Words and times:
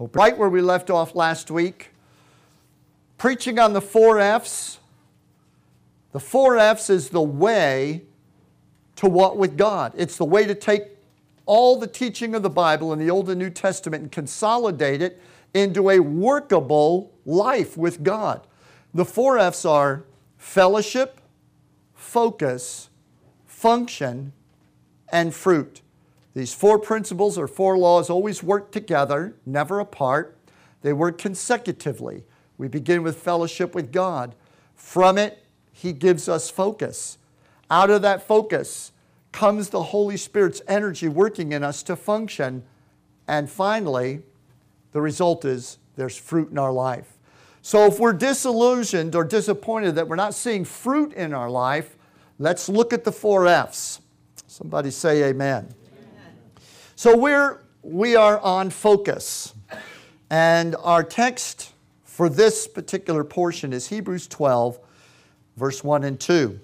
Right 0.00 0.36
where 0.38 0.48
we 0.48 0.62
left 0.62 0.88
off 0.88 1.14
last 1.14 1.50
week, 1.50 1.90
preaching 3.18 3.58
on 3.58 3.74
the 3.74 3.82
four 3.82 4.18
F's. 4.18 4.78
The 6.12 6.20
four 6.20 6.56
F's 6.56 6.88
is 6.88 7.10
the 7.10 7.20
way 7.20 8.04
to 8.96 9.06
walk 9.06 9.36
with 9.36 9.58
God. 9.58 9.92
It's 9.94 10.16
the 10.16 10.24
way 10.24 10.46
to 10.46 10.54
take 10.54 10.84
all 11.44 11.78
the 11.78 11.86
teaching 11.86 12.34
of 12.34 12.42
the 12.42 12.48
Bible 12.48 12.94
in 12.94 12.98
the 12.98 13.10
Old 13.10 13.28
and 13.28 13.38
New 13.38 13.50
Testament 13.50 14.02
and 14.02 14.10
consolidate 14.10 15.02
it 15.02 15.20
into 15.52 15.90
a 15.90 16.00
workable 16.00 17.12
life 17.26 17.76
with 17.76 18.02
God. 18.02 18.46
The 18.94 19.04
four 19.04 19.36
F's 19.38 19.66
are 19.66 20.04
fellowship, 20.38 21.20
focus, 21.94 22.88
function, 23.44 24.32
and 25.12 25.34
fruit. 25.34 25.82
These 26.34 26.54
four 26.54 26.78
principles 26.78 27.36
or 27.36 27.48
four 27.48 27.76
laws 27.76 28.08
always 28.08 28.42
work 28.42 28.70
together, 28.70 29.34
never 29.44 29.80
apart. 29.80 30.36
They 30.82 30.92
work 30.92 31.18
consecutively. 31.18 32.24
We 32.56 32.68
begin 32.68 33.02
with 33.02 33.20
fellowship 33.20 33.74
with 33.74 33.92
God. 33.92 34.34
From 34.74 35.18
it, 35.18 35.44
He 35.72 35.92
gives 35.92 36.28
us 36.28 36.50
focus. 36.50 37.18
Out 37.70 37.90
of 37.90 38.02
that 38.02 38.26
focus 38.26 38.92
comes 39.32 39.70
the 39.70 39.84
Holy 39.84 40.16
Spirit's 40.16 40.62
energy 40.66 41.08
working 41.08 41.52
in 41.52 41.62
us 41.62 41.82
to 41.84 41.96
function. 41.96 42.64
And 43.28 43.48
finally, 43.48 44.22
the 44.92 45.00
result 45.00 45.44
is 45.44 45.78
there's 45.96 46.16
fruit 46.16 46.50
in 46.50 46.58
our 46.58 46.72
life. 46.72 47.18
So 47.62 47.86
if 47.86 47.98
we're 47.98 48.12
disillusioned 48.12 49.14
or 49.14 49.24
disappointed 49.24 49.94
that 49.96 50.08
we're 50.08 50.16
not 50.16 50.34
seeing 50.34 50.64
fruit 50.64 51.12
in 51.12 51.34
our 51.34 51.50
life, 51.50 51.96
let's 52.38 52.68
look 52.68 52.92
at 52.92 53.04
the 53.04 53.12
four 53.12 53.46
F's. 53.46 54.00
Somebody 54.46 54.90
say 54.90 55.24
amen. 55.24 55.68
So 57.00 57.16
we're, 57.16 57.62
we 57.82 58.14
are 58.14 58.38
on 58.40 58.68
focus. 58.68 59.54
And 60.28 60.76
our 60.82 61.02
text 61.02 61.72
for 62.04 62.28
this 62.28 62.68
particular 62.68 63.24
portion 63.24 63.72
is 63.72 63.88
Hebrews 63.88 64.26
12, 64.26 64.78
verse 65.56 65.82
1 65.82 66.04
and 66.04 66.20
2. 66.20 66.60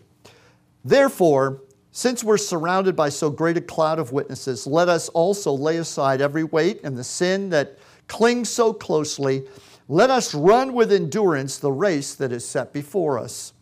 Therefore, 0.85 1.63
since 1.91 2.23
we're 2.23 2.37
surrounded 2.37 2.95
by 2.95 3.09
so 3.09 3.31
great 3.31 3.57
a 3.57 3.63
cloud 3.63 3.99
of 3.99 4.13
witnesses, 4.13 4.67
let 4.67 4.91
us 4.91 5.09
also 5.09 5.53
lay 5.53 5.79
aside 5.79 6.21
every 6.21 6.45
weight 6.45 6.83
and 6.85 6.99
the 6.99 7.05
sin 7.05 7.49
that 7.49 7.79
clings 8.07 8.51
so 8.51 8.75
closely. 8.75 9.47
Let 9.89 10.11
us 10.11 10.35
run 10.35 10.75
with 10.75 10.93
endurance 10.93 11.57
the 11.57 11.73
race 11.73 12.15
that 12.17 12.31
is 12.31 12.47
set 12.47 12.75
before 12.75 13.19
us, 13.19 13.55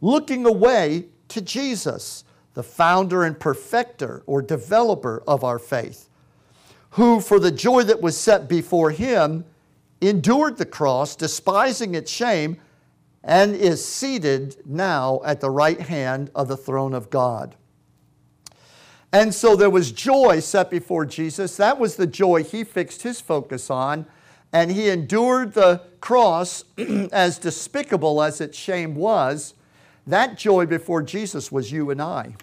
looking 0.00 0.46
away 0.46 1.06
to 1.30 1.40
Jesus, 1.40 2.22
the 2.54 2.62
founder 2.62 3.24
and 3.24 3.40
perfecter 3.40 4.22
or 4.26 4.40
developer 4.40 5.24
of 5.26 5.42
our 5.42 5.58
faith 5.58 6.10
who, 6.92 7.20
for 7.20 7.38
the 7.38 7.50
joy 7.50 7.82
that 7.84 8.00
was 8.00 8.16
set 8.16 8.48
before 8.48 8.90
him, 8.90 9.44
endured 10.00 10.58
the 10.58 10.66
cross, 10.66 11.16
despising 11.16 11.94
its 11.94 12.10
shame, 12.10 12.58
and 13.24 13.54
is 13.54 13.84
seated 13.84 14.56
now 14.66 15.20
at 15.24 15.40
the 15.40 15.50
right 15.50 15.80
hand 15.80 16.30
of 16.34 16.48
the 16.48 16.56
throne 16.56 16.92
of 16.92 17.08
God. 17.08 17.54
And 19.12 19.34
so 19.34 19.56
there 19.56 19.70
was 19.70 19.92
joy 19.92 20.40
set 20.40 20.70
before 20.70 21.04
Jesus. 21.04 21.56
That 21.56 21.78
was 21.78 21.96
the 21.96 22.06
joy 22.06 22.42
he 22.42 22.64
fixed 22.64 23.02
his 23.02 23.20
focus 23.20 23.70
on. 23.70 24.06
And 24.52 24.70
he 24.70 24.88
endured 24.88 25.54
the 25.54 25.82
cross, 26.00 26.64
as 27.12 27.38
despicable 27.38 28.22
as 28.22 28.40
its 28.40 28.58
shame 28.58 28.94
was. 28.94 29.54
That 30.06 30.36
joy 30.36 30.66
before 30.66 31.02
Jesus 31.02 31.52
was 31.52 31.70
you 31.70 31.90
and 31.90 32.02
I. 32.02 32.34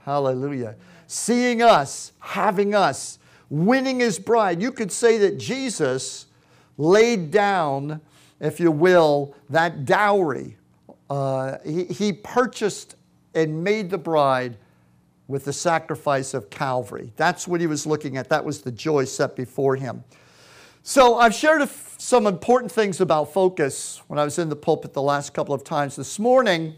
Hallelujah. 0.00 0.76
Seeing 1.06 1.62
us, 1.62 2.12
having 2.18 2.74
us, 2.74 3.18
winning 3.54 4.00
his 4.00 4.18
bride. 4.18 4.60
You 4.60 4.72
could 4.72 4.90
say 4.90 5.16
that 5.18 5.38
Jesus 5.38 6.26
laid 6.76 7.30
down, 7.30 8.00
if 8.40 8.58
you 8.58 8.72
will, 8.72 9.34
that 9.48 9.84
dowry. 9.84 10.56
Uh, 11.08 11.58
he, 11.64 11.84
he 11.84 12.12
purchased 12.12 12.96
and 13.34 13.62
made 13.62 13.90
the 13.90 13.98
bride 13.98 14.56
with 15.28 15.44
the 15.44 15.52
sacrifice 15.52 16.34
of 16.34 16.50
Calvary. 16.50 17.12
That's 17.16 17.46
what 17.46 17.60
he 17.60 17.68
was 17.68 17.86
looking 17.86 18.16
at. 18.16 18.28
That 18.28 18.44
was 18.44 18.62
the 18.62 18.72
joy 18.72 19.04
set 19.04 19.36
before 19.36 19.76
him. 19.76 20.02
So 20.82 21.16
I've 21.16 21.34
shared 21.34 21.66
some 21.96 22.26
important 22.26 22.72
things 22.72 23.00
about 23.00 23.32
focus 23.32 24.02
when 24.08 24.18
I 24.18 24.24
was 24.24 24.38
in 24.38 24.48
the 24.48 24.56
pulpit 24.56 24.92
the 24.92 25.00
last 25.00 25.32
couple 25.32 25.54
of 25.54 25.62
times. 25.62 25.94
This 25.96 26.18
morning, 26.18 26.74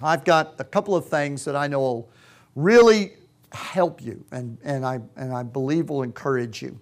I've 0.00 0.24
got 0.24 0.54
a 0.60 0.64
couple 0.64 0.94
of 0.94 1.06
things 1.08 1.44
that 1.44 1.56
I 1.56 1.66
know 1.66 1.80
will 1.80 2.10
really 2.54 3.14
help 3.52 4.02
you 4.02 4.24
and, 4.30 4.58
and, 4.62 4.84
I, 4.84 5.00
and 5.16 5.32
I 5.32 5.42
believe 5.42 5.90
will 5.90 6.02
encourage 6.02 6.62
you. 6.62 6.78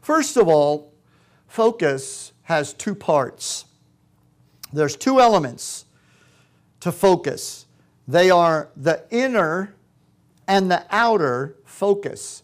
First 0.00 0.36
of 0.36 0.48
all, 0.48 0.92
focus 1.46 2.32
has 2.42 2.74
two 2.74 2.94
parts. 2.94 3.66
There's 4.72 4.96
two 4.96 5.20
elements 5.20 5.84
to 6.80 6.92
focus. 6.92 7.66
They 8.08 8.30
are 8.30 8.68
the 8.76 9.04
inner 9.10 9.74
and 10.48 10.70
the 10.70 10.84
outer 10.90 11.56
focus. 11.64 12.42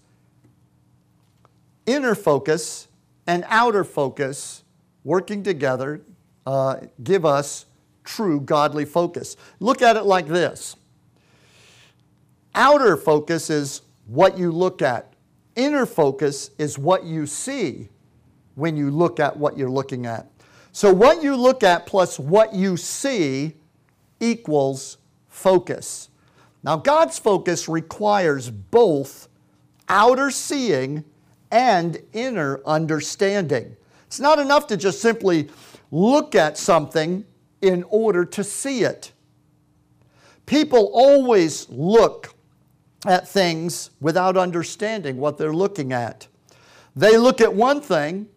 Inner 1.87 2.15
focus 2.15 2.89
and 3.27 3.45
outer 3.49 3.85
focus 3.85 4.62
working 5.05 5.43
together 5.43 6.00
uh, 6.47 6.77
give 7.03 7.25
us 7.25 7.67
true 8.05 8.41
godly 8.41 8.85
focus. 8.85 9.37
Look 9.61 9.83
at 9.83 9.97
it 9.97 10.05
like 10.05 10.27
this 10.27 10.77
Outer 12.54 12.97
focus 12.97 13.50
is 13.50 13.82
what 14.06 14.38
you 14.38 14.50
look 14.50 14.82
at. 14.82 15.12
Inner 15.56 15.86
focus 15.86 16.50
is 16.59 16.78
what 16.78 17.04
you 17.04 17.26
see 17.26 17.88
when 18.54 18.76
you 18.76 18.91
look 18.91 19.20
at 19.20 19.36
what 19.36 19.56
you're 19.56 19.70
looking 19.70 20.06
at. 20.06 20.31
So, 20.72 20.92
what 20.92 21.22
you 21.22 21.37
look 21.37 21.62
at 21.62 21.87
plus 21.87 22.19
what 22.19 22.54
you 22.54 22.76
see 22.76 23.54
equals 24.20 24.98
focus. 25.28 26.10
Now, 26.62 26.76
God's 26.76 27.19
focus 27.19 27.69
requires 27.69 28.50
both 28.50 29.28
outer 29.88 30.31
seeing 30.31 31.04
and 31.50 31.98
inner 32.12 32.60
understanding. 32.66 33.76
It's 34.06 34.20
not 34.20 34.38
enough 34.38 34.66
to 34.69 34.76
just 34.76 35.00
simply 35.00 35.48
look 35.91 36.34
at 36.34 36.58
something 36.58 37.25
in 37.62 37.84
order 37.84 38.25
to 38.25 38.44
see 38.44 38.82
it. 38.82 39.12
People 40.47 40.91
always 40.92 41.69
look 41.69 42.34
at 43.06 43.28
things 43.28 43.91
without 44.00 44.36
understanding 44.36 45.16
what 45.19 45.38
they're 45.38 45.54
looking 45.54 45.92
at. 45.92 46.26
They 46.97 47.16
look 47.16 47.41
at 47.41 47.54
one 47.54 47.81
thing, 47.81 48.28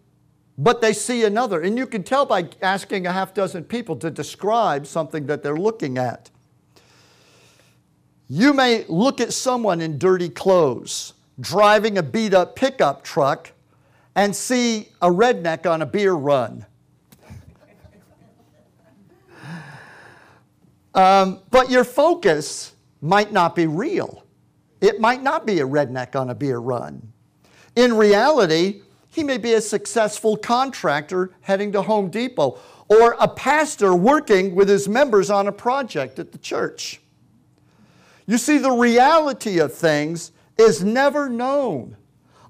but 0.57 0.81
they 0.81 0.93
see 0.93 1.23
another. 1.23 1.61
And 1.61 1.77
you 1.77 1.87
can 1.87 2.03
tell 2.03 2.25
by 2.25 2.49
asking 2.61 3.07
a 3.07 3.11
half 3.11 3.33
dozen 3.33 3.63
people 3.63 3.95
to 3.97 4.11
describe 4.11 4.85
something 4.85 5.25
that 5.25 5.41
they're 5.41 5.57
looking 5.57 5.97
at. 5.97 6.29
You 8.27 8.53
may 8.53 8.85
look 8.87 9.19
at 9.19 9.33
someone 9.33 9.81
in 9.81 9.97
dirty 9.97 10.29
clothes 10.29 11.13
driving 11.39 11.97
a 11.97 12.03
beat 12.03 12.33
up 12.33 12.55
pickup 12.55 13.03
truck 13.03 13.51
and 14.15 14.35
see 14.35 14.89
a 15.01 15.09
redneck 15.09 15.69
on 15.69 15.81
a 15.81 15.85
beer 15.85 16.13
run. 16.13 16.65
um, 20.93 21.39
but 21.49 21.69
your 21.69 21.83
focus 21.83 22.73
might 23.01 23.31
not 23.31 23.55
be 23.55 23.65
real. 23.65 24.23
It 24.81 24.99
might 24.99 25.21
not 25.21 25.45
be 25.45 25.59
a 25.59 25.67
redneck 25.67 26.19
on 26.19 26.31
a 26.31 26.35
beer 26.35 26.57
run. 26.57 27.13
In 27.75 27.95
reality, 27.95 28.81
he 29.09 29.23
may 29.23 29.37
be 29.37 29.53
a 29.53 29.61
successful 29.61 30.35
contractor 30.35 31.31
heading 31.41 31.71
to 31.73 31.81
Home 31.83 32.09
Depot 32.09 32.57
or 32.87 33.15
a 33.19 33.27
pastor 33.27 33.95
working 33.95 34.55
with 34.55 34.67
his 34.67 34.89
members 34.89 35.29
on 35.29 35.47
a 35.47 35.51
project 35.51 36.19
at 36.19 36.31
the 36.31 36.37
church. 36.37 36.99
You 38.25 38.37
see, 38.37 38.57
the 38.57 38.71
reality 38.71 39.59
of 39.59 39.73
things 39.73 40.31
is 40.57 40.83
never 40.83 41.29
known 41.29 41.95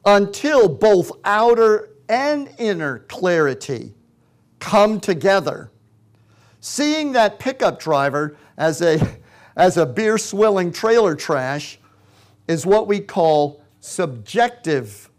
until 0.05 0.67
both 0.69 1.11
outer 1.23 1.89
and 2.09 2.49
inner 2.57 2.99
clarity 3.07 3.93
come 4.59 4.99
together. 4.99 5.71
Seeing 6.59 7.11
that 7.13 7.39
pickup 7.39 7.79
driver 7.79 8.37
as 8.57 8.81
a, 8.81 8.99
as 9.55 9.77
a 9.77 9.85
beer 9.85 10.17
swilling 10.17 10.71
trailer 10.71 11.15
trash 11.15 11.79
is 12.51 12.65
what 12.65 12.85
we 12.85 12.99
call 12.99 13.63
subjective 13.79 15.09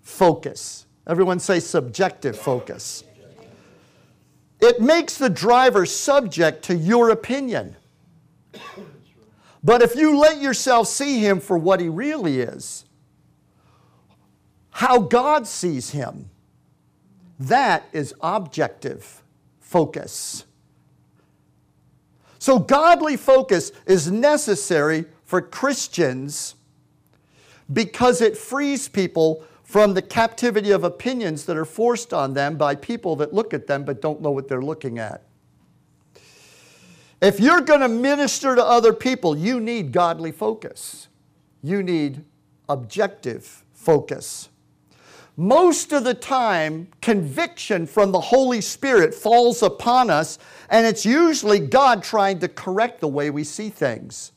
focus. 0.00 0.86
Everyone 1.06 1.38
say 1.38 1.60
subjective 1.60 2.36
focus. 2.36 3.04
It 4.58 4.80
makes 4.80 5.18
the 5.18 5.28
driver 5.28 5.84
subject 5.84 6.64
to 6.64 6.74
your 6.74 7.10
opinion. 7.10 7.76
But 9.62 9.82
if 9.82 9.96
you 9.96 10.16
let 10.16 10.40
yourself 10.40 10.88
see 10.88 11.20
him 11.20 11.40
for 11.40 11.58
what 11.58 11.78
he 11.78 11.90
really 11.90 12.40
is, 12.40 12.86
how 14.70 15.00
God 15.00 15.46
sees 15.46 15.90
him, 15.90 16.30
that 17.38 17.84
is 17.92 18.14
objective 18.22 19.22
focus. 19.60 20.46
So, 22.38 22.58
godly 22.58 23.18
focus 23.18 23.72
is 23.84 24.10
necessary 24.10 25.04
for 25.26 25.42
Christians 25.42 26.54
because 27.72 28.22
it 28.22 28.36
frees 28.38 28.88
people 28.88 29.44
from 29.64 29.94
the 29.94 30.02
captivity 30.02 30.70
of 30.70 30.84
opinions 30.84 31.44
that 31.46 31.56
are 31.56 31.64
forced 31.64 32.14
on 32.14 32.34
them 32.34 32.56
by 32.56 32.76
people 32.76 33.16
that 33.16 33.34
look 33.34 33.52
at 33.52 33.66
them 33.66 33.84
but 33.84 34.00
don't 34.00 34.22
know 34.22 34.30
what 34.30 34.48
they're 34.48 34.62
looking 34.62 34.98
at. 34.98 35.22
If 37.20 37.40
you're 37.40 37.62
going 37.62 37.80
to 37.80 37.88
minister 37.88 38.54
to 38.54 38.64
other 38.64 38.92
people, 38.92 39.36
you 39.36 39.58
need 39.58 39.90
godly 39.90 40.30
focus. 40.30 41.08
You 41.62 41.82
need 41.82 42.24
objective 42.68 43.64
focus. 43.72 44.48
Most 45.36 45.92
of 45.92 46.04
the 46.04 46.14
time, 46.14 46.88
conviction 47.00 47.86
from 47.86 48.12
the 48.12 48.20
Holy 48.20 48.60
Spirit 48.60 49.14
falls 49.14 49.62
upon 49.62 50.08
us, 50.08 50.38
and 50.70 50.86
it's 50.86 51.04
usually 51.04 51.58
God 51.58 52.02
trying 52.02 52.38
to 52.38 52.48
correct 52.48 53.00
the 53.00 53.08
way 53.08 53.30
we 53.30 53.44
see 53.44 53.68
things. 53.68 54.32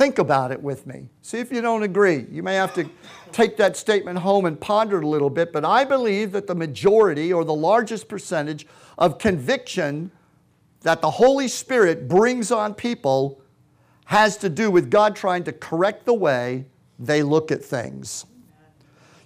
Think 0.00 0.18
about 0.18 0.50
it 0.50 0.62
with 0.62 0.86
me. 0.86 1.10
See 1.20 1.40
if 1.40 1.52
you 1.52 1.60
don't 1.60 1.82
agree. 1.82 2.24
You 2.30 2.42
may 2.42 2.54
have 2.54 2.72
to 2.72 2.88
take 3.32 3.58
that 3.58 3.76
statement 3.76 4.18
home 4.18 4.46
and 4.46 4.58
ponder 4.58 4.96
it 4.96 5.04
a 5.04 5.06
little 5.06 5.28
bit, 5.28 5.52
but 5.52 5.62
I 5.62 5.84
believe 5.84 6.32
that 6.32 6.46
the 6.46 6.54
majority 6.54 7.34
or 7.34 7.44
the 7.44 7.52
largest 7.52 8.08
percentage 8.08 8.66
of 8.96 9.18
conviction 9.18 10.10
that 10.80 11.02
the 11.02 11.10
Holy 11.10 11.48
Spirit 11.48 12.08
brings 12.08 12.50
on 12.50 12.72
people 12.72 13.42
has 14.06 14.38
to 14.38 14.48
do 14.48 14.70
with 14.70 14.90
God 14.90 15.14
trying 15.16 15.44
to 15.44 15.52
correct 15.52 16.06
the 16.06 16.14
way 16.14 16.64
they 16.98 17.22
look 17.22 17.52
at 17.52 17.62
things. 17.62 18.24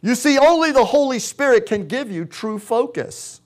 You 0.03 0.17
see, 0.17 0.39
only 0.39 0.73
the 0.73 0.87
Holy 0.87 1.21
Spirit 1.21 1.67
can 1.67 1.87
give 1.87 2.11
you 2.11 2.25
true 2.25 2.59
focus. 2.59 3.41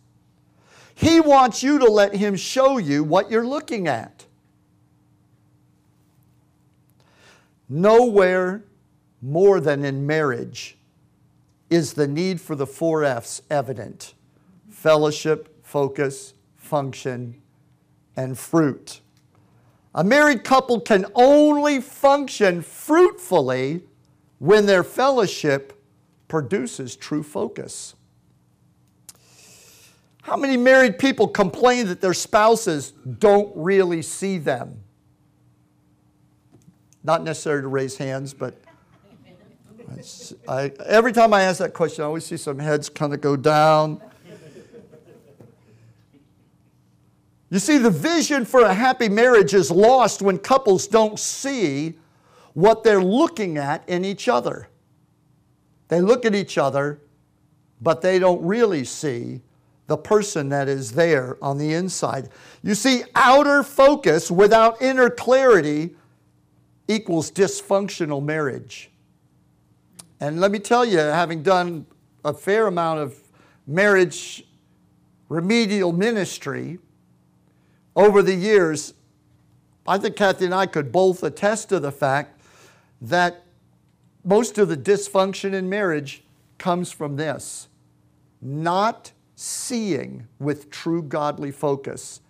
He 0.95 1.21
wants 1.21 1.63
you 1.63 1.79
to 1.79 1.91
let 1.91 2.17
Him 2.17 2.37
show 2.37 2.79
you 2.79 3.05
what 3.05 3.31
you're 3.31 3.47
looking 3.47 3.87
at. 3.87 4.25
Nowhere 7.69 8.65
more 9.21 9.61
than 9.61 9.85
in 9.85 10.07
marriage 10.07 10.79
is 11.71 11.93
the 11.93 12.09
need 12.09 12.41
for 12.41 12.55
the 12.55 12.67
four 12.67 13.05
F's 13.05 13.43
evident 13.51 14.15
fellowship, 14.71 15.65
focus, 15.65 16.35
function, 16.57 17.43
and 18.17 18.39
fruit. 18.39 19.01
A 19.95 20.05
married 20.05 20.45
couple 20.45 20.81
can 20.81 21.07
only 21.15 21.81
function 21.81 22.63
fruitfully 22.63 23.83
when 24.39 24.67
their 24.67 24.85
fellowship 24.85 25.83
produces 26.29 26.95
true 26.95 27.23
focus. 27.25 27.97
How 30.23 30.37
many 30.37 30.57
married 30.57 30.99
people 30.99 31.27
complain 31.27 31.87
that 31.87 32.01
their 32.01 32.15
spouses 32.15 32.93
don't 33.19 33.51
really 33.57 34.03
see 34.03 34.39
them? 34.39 34.85
Not 37.05 37.23
necessary 37.23 37.63
to 37.63 37.69
raise 37.69 37.97
hands, 37.97 38.35
but 38.35 38.55
I, 40.47 40.73
every 40.85 41.13
time 41.13 41.33
I 41.33 41.43
ask 41.43 41.59
that 41.59 41.75
question, 41.75 42.03
I 42.03 42.07
always 42.07 42.25
see 42.25 42.37
some 42.37 42.59
heads 42.59 42.89
kind 42.89 43.15
of 43.15 43.21
go 43.21 43.37
down. 43.37 44.01
You 47.51 47.59
see, 47.59 47.79
the 47.79 47.91
vision 47.91 48.45
for 48.45 48.61
a 48.61 48.75
happy 48.75 49.09
marriage 49.09 49.55
is 49.55 49.71
lost 49.71 50.21
when 50.21 50.39
couples 50.39 50.87
don't 50.87 51.19
see 51.19 51.95
what 52.53 52.85
they're 52.85 53.03
looking 53.03 53.57
at 53.57 53.89
in 53.89 54.05
each 54.05 54.29
other. 54.29 54.69
They 55.89 56.03
look 56.03 56.27
at 56.27 56.35
each 56.35 56.59
other, 56.59 57.01
but 57.81 58.03
they 58.03 58.19
don't 58.19 58.43
really 58.43 58.85
see 58.85 59.41
the 59.87 59.97
person 59.97 60.51
that 60.51 60.69
is 60.69 60.93
there 60.93 61.39
on 61.41 61.57
the 61.57 61.73
inside. 61.73 62.29
You 62.63 62.75
see, 62.75 63.05
outer 63.15 63.63
focus 63.63 64.31
without 64.31 64.83
inner 64.83 65.09
clarity 65.09 65.97
equals 66.89 67.31
dysfunctional 67.31 68.23
marriage. 68.23 68.91
And 70.21 70.41
let 70.41 70.51
me 70.51 70.59
tell 70.59 70.85
you, 70.85 70.99
having 70.99 71.43
done 71.43 71.87
a 72.25 72.33
fair 72.33 72.67
amount 72.67 73.01
of 73.01 73.17
marriage 73.67 74.45
remedial 75.29 75.93
ministry 75.93 76.79
over 77.95 78.23
the 78.23 78.35
years, 78.35 78.95
I 79.87 79.99
think 79.99 80.17
Kathy 80.17 80.47
and 80.47 80.55
I 80.55 80.67
could 80.67 80.91
both 80.91 81.23
attest 81.23 81.69
to 81.69 81.79
the 81.79 81.93
fact 81.93 82.41
that 83.01 83.45
most 84.25 84.59
of 84.59 84.69
the 84.69 84.77
dysfunction 84.77 85.53
in 85.53 85.69
marriage 85.69 86.25
comes 86.59 86.91
from 86.91 87.17
this 87.17 87.69
not 88.41 89.13
seeing 89.35 90.27
with 90.39 90.71
true 90.71 91.03
godly 91.03 91.51
focus 91.51 92.21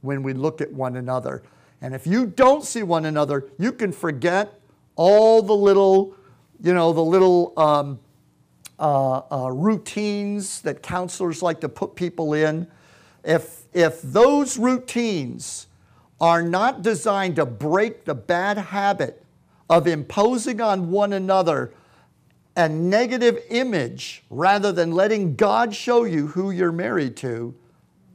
when 0.00 0.22
we 0.22 0.32
look 0.32 0.60
at 0.60 0.72
one 0.72 0.96
another. 0.96 1.42
And 1.80 1.94
if 1.94 2.06
you 2.06 2.26
don't 2.26 2.64
see 2.64 2.82
one 2.82 3.04
another, 3.04 3.48
you 3.58 3.72
can 3.72 3.92
forget 3.92 4.60
all 4.94 5.42
the 5.42 5.54
little, 5.54 6.14
you 6.62 6.72
know, 6.72 6.92
the 6.92 7.04
little 7.04 7.52
um, 7.56 8.00
uh, 8.78 9.22
uh, 9.30 9.50
routines 9.50 10.62
that 10.62 10.82
counselors 10.82 11.42
like 11.42 11.60
to 11.60 11.68
put 11.68 11.94
people 11.94 12.34
in. 12.34 12.66
If, 13.24 13.64
if 13.72 14.00
those 14.02 14.58
routines 14.58 15.66
are 16.20 16.42
not 16.42 16.82
designed 16.82 17.36
to 17.36 17.46
break 17.46 18.04
the 18.04 18.14
bad 18.14 18.56
habit 18.56 19.22
of 19.68 19.86
imposing 19.86 20.60
on 20.60 20.90
one 20.90 21.12
another 21.12 21.72
a 22.56 22.68
negative 22.68 23.38
image 23.50 24.24
rather 24.30 24.72
than 24.72 24.92
letting 24.92 25.36
God 25.36 25.74
show 25.74 26.04
you 26.04 26.28
who 26.28 26.50
you're 26.50 26.72
married 26.72 27.16
to, 27.18 27.54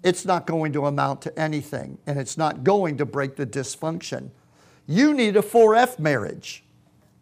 it's 0.03 0.25
not 0.25 0.47
going 0.47 0.73
to 0.73 0.85
amount 0.85 1.21
to 1.23 1.39
anything 1.39 1.97
and 2.07 2.19
it's 2.19 2.37
not 2.37 2.63
going 2.63 2.97
to 2.97 3.05
break 3.05 3.35
the 3.35 3.45
dysfunction. 3.45 4.31
You 4.87 5.13
need 5.13 5.37
a 5.37 5.41
4F 5.41 5.99
marriage. 5.99 6.63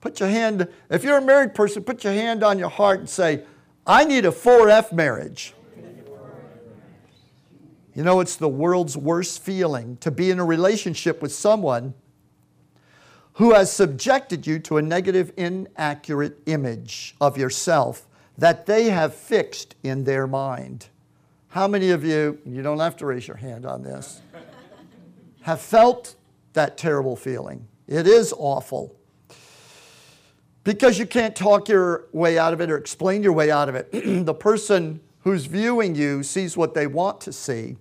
Put 0.01 0.19
your 0.19 0.29
hand, 0.29 0.67
if 0.89 1.03
you're 1.03 1.17
a 1.17 1.21
married 1.21 1.53
person, 1.53 1.83
put 1.83 2.03
your 2.03 2.13
hand 2.13 2.43
on 2.43 2.57
your 2.57 2.69
heart 2.69 2.99
and 2.99 3.09
say, 3.09 3.43
I 3.85 4.05
need 4.05 4.25
a 4.25 4.31
4F 4.31 4.93
marriage. 4.93 5.53
You 7.95 8.03
know, 8.03 8.21
it's 8.21 8.37
the 8.37 8.47
world's 8.47 8.95
worst 8.95 9.43
feeling 9.43 9.97
to 9.97 10.09
be 10.09 10.31
in 10.31 10.39
a 10.39 10.45
relationship 10.45 11.21
with 11.21 11.33
someone 11.33 11.93
who 13.33 13.53
has 13.53 13.71
subjected 13.71 14.45
you 14.47 14.59
to 14.59 14.77
a 14.77 14.81
negative, 14.81 15.33
inaccurate 15.35 16.39
image 16.45 17.15
of 17.19 17.37
yourself 17.37 18.07
that 18.37 18.65
they 18.65 18.85
have 18.85 19.13
fixed 19.13 19.75
in 19.83 20.05
their 20.05 20.27
mind. 20.27 20.87
How 21.49 21.67
many 21.67 21.89
of 21.89 22.05
you, 22.05 22.39
you 22.45 22.61
don't 22.61 22.79
have 22.79 22.95
to 22.97 23.07
raise 23.07 23.27
your 23.27 23.37
hand 23.37 23.65
on 23.65 23.81
this, 23.81 24.21
have 25.41 25.59
felt 25.59 26.15
that 26.53 26.77
terrible 26.77 27.15
feeling? 27.15 27.67
It 27.87 28.05
is 28.05 28.33
awful. 28.37 28.95
Because 30.63 30.99
you 30.99 31.07
can't 31.07 31.35
talk 31.35 31.67
your 31.67 32.05
way 32.11 32.37
out 32.37 32.53
of 32.53 32.61
it 32.61 32.69
or 32.69 32.77
explain 32.77 33.23
your 33.23 33.33
way 33.33 33.49
out 33.49 33.67
of 33.67 33.73
it. 33.73 33.89
the 34.25 34.33
person 34.33 34.99
who's 35.21 35.45
viewing 35.45 35.95
you 35.95 36.21
sees 36.21 36.55
what 36.55 36.75
they 36.75 36.85
want 36.85 37.19
to 37.21 37.33
see. 37.33 37.77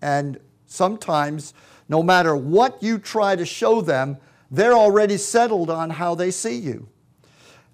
And 0.00 0.40
sometimes, 0.64 1.52
no 1.90 2.02
matter 2.02 2.34
what 2.34 2.82
you 2.82 2.98
try 2.98 3.36
to 3.36 3.44
show 3.44 3.82
them, 3.82 4.16
they're 4.50 4.72
already 4.72 5.18
settled 5.18 5.68
on 5.68 5.90
how 5.90 6.14
they 6.14 6.30
see 6.30 6.56
you. 6.56 6.88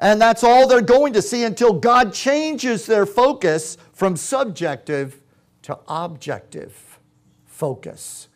And 0.01 0.21
that's 0.21 0.43
all 0.43 0.67
they're 0.67 0.81
going 0.81 1.13
to 1.13 1.23
see 1.23 1.45
until 1.45 1.73
God 1.73 2.13
changes 2.13 2.85
their 2.85 3.07
focus 3.07 3.79
from 3.93 4.17
subjective 4.17 5.23
to 5.67 5.77
objective 5.89 7.01
focus. 7.45 8.29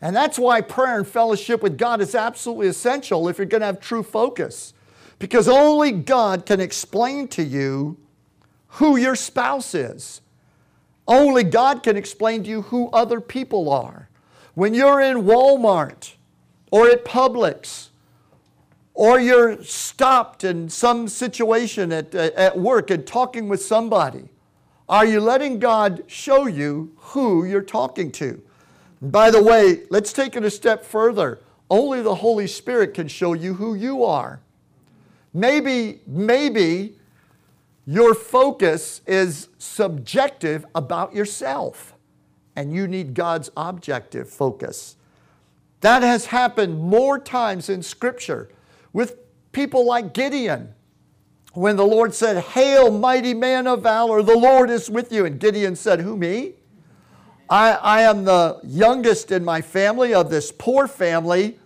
And 0.00 0.16
that's 0.16 0.38
why 0.38 0.62
prayer 0.62 0.96
and 0.96 1.06
fellowship 1.06 1.62
with 1.62 1.76
God 1.76 2.00
is 2.00 2.14
absolutely 2.14 2.68
essential 2.68 3.28
if 3.28 3.36
you're 3.36 3.46
going 3.46 3.60
to 3.60 3.66
have 3.66 3.80
true 3.80 4.02
focus. 4.02 4.72
Because 5.18 5.46
only 5.46 5.92
God 5.92 6.46
can 6.46 6.58
explain 6.58 7.28
to 7.28 7.42
you 7.42 7.98
who 8.68 8.96
your 8.96 9.14
spouse 9.14 9.74
is. 9.74 10.22
Only 11.06 11.44
God 11.44 11.82
can 11.82 11.98
explain 11.98 12.44
to 12.44 12.48
you 12.48 12.62
who 12.62 12.88
other 12.94 13.20
people 13.20 13.68
are. 13.68 14.08
When 14.54 14.72
you're 14.72 15.02
in 15.02 15.24
Walmart 15.24 16.14
or 16.70 16.88
at 16.88 17.04
Publix, 17.04 17.88
or 18.94 19.20
you're 19.20 19.62
stopped 19.62 20.44
in 20.44 20.70
some 20.70 21.08
situation 21.08 21.92
at, 21.92 22.14
at 22.14 22.58
work 22.58 22.90
and 22.90 23.06
talking 23.06 23.48
with 23.48 23.62
somebody, 23.62 24.30
are 24.90 25.06
you 25.06 25.20
letting 25.20 25.58
God 25.58 26.02
show 26.06 26.46
you 26.46 26.92
who 26.96 27.46
you're 27.46 27.62
talking 27.62 28.12
to? 28.12 28.42
by 29.02 29.30
the 29.30 29.42
way, 29.42 29.84
let's 29.88 30.12
take 30.12 30.36
it 30.36 30.44
a 30.44 30.50
step 30.50 30.84
further. 30.84 31.40
Only 31.70 32.02
the 32.02 32.16
Holy 32.16 32.46
Spirit 32.46 32.94
can 32.94 33.08
show 33.08 33.32
you 33.32 33.54
who 33.54 33.74
you 33.74 34.04
are. 34.04 34.40
Maybe, 35.32 36.00
maybe 36.06 36.98
your 37.86 38.14
focus 38.14 39.00
is 39.06 39.48
subjective 39.58 40.66
about 40.74 41.14
yourself, 41.14 41.94
and 42.56 42.74
you 42.74 42.86
need 42.86 43.14
God's 43.14 43.50
objective 43.56 44.28
focus. 44.28 44.96
That 45.80 46.02
has 46.02 46.26
happened 46.26 46.78
more 46.78 47.18
times 47.18 47.70
in 47.70 47.82
Scripture 47.82 48.50
with 48.92 49.16
people 49.52 49.86
like 49.86 50.12
Gideon. 50.12 50.74
When 51.52 51.76
the 51.76 51.86
Lord 51.86 52.14
said, 52.14 52.42
Hail, 52.42 52.90
mighty 52.90 53.34
man 53.34 53.66
of 53.66 53.82
valor, 53.82 54.22
the 54.22 54.36
Lord 54.36 54.70
is 54.70 54.88
with 54.88 55.12
you. 55.12 55.26
And 55.26 55.40
Gideon 55.40 55.74
said, 55.74 56.00
Who, 56.00 56.16
me? 56.16 56.54
I, 57.48 57.72
I 57.72 58.02
am 58.02 58.24
the 58.24 58.60
youngest 58.62 59.32
in 59.32 59.44
my 59.44 59.60
family 59.60 60.14
of 60.14 60.30
this 60.30 60.52
poor 60.52 60.86
family. 60.86 61.58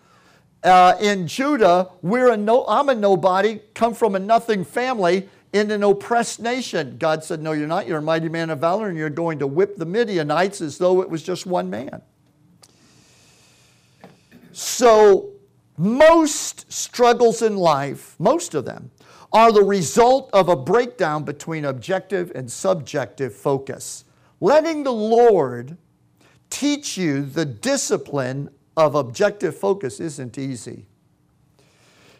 Uh, 0.62 0.97
in 0.99 1.26
Judah, 1.26 1.91
we're 2.00 2.31
a 2.31 2.37
no, 2.38 2.64
I'm 2.67 2.88
a 2.88 2.95
nobody, 2.95 3.61
come 3.75 3.93
from 3.93 4.14
a 4.14 4.19
nothing 4.19 4.64
family. 4.64 5.29
in 5.53 5.71
an 5.71 5.85
oppressed 5.85 6.41
nation. 6.41 6.97
God 6.99 7.23
said, 7.23 7.41
No, 7.41 7.53
you're 7.53 7.69
not. 7.69 7.87
You're 7.87 7.99
a 7.99 8.03
mighty 8.03 8.29
man 8.29 8.50
of 8.50 8.59
valor, 8.61 8.88
and 8.88 8.99
you're 8.99 9.11
going 9.11 9.38
to 9.38 9.47
whip 9.47 9.76
the 9.76 9.87
Midianites 9.87 10.61
as 10.61 10.79
though 10.79 11.03
it 11.03 11.09
was 11.09 11.23
just 11.23 11.47
one 11.47 11.71
man. 11.71 12.03
So, 14.53 15.31
most 15.76 16.73
struggles 16.73 17.43
in 17.43 17.57
life, 17.57 18.17
most 18.19 18.55
of 18.55 18.64
them, 18.64 18.91
are 19.35 19.50
the 19.50 19.64
result 19.64 20.31
of 20.33 20.49
a 20.49 20.55
breakdown 20.55 21.25
between 21.25 21.64
objective 21.64 22.31
and 22.37 22.50
subjective 22.50 23.35
focus. 23.35 24.05
Letting 24.41 24.85
the 24.85 24.93
Lord 24.93 25.76
teach 26.50 26.97
you 26.97 27.25
the 27.25 27.45
discipline 27.45 28.49
of 28.76 28.95
objective 28.95 29.57
focus 29.57 29.99
isn't 29.99 30.38
easy. 30.38 30.87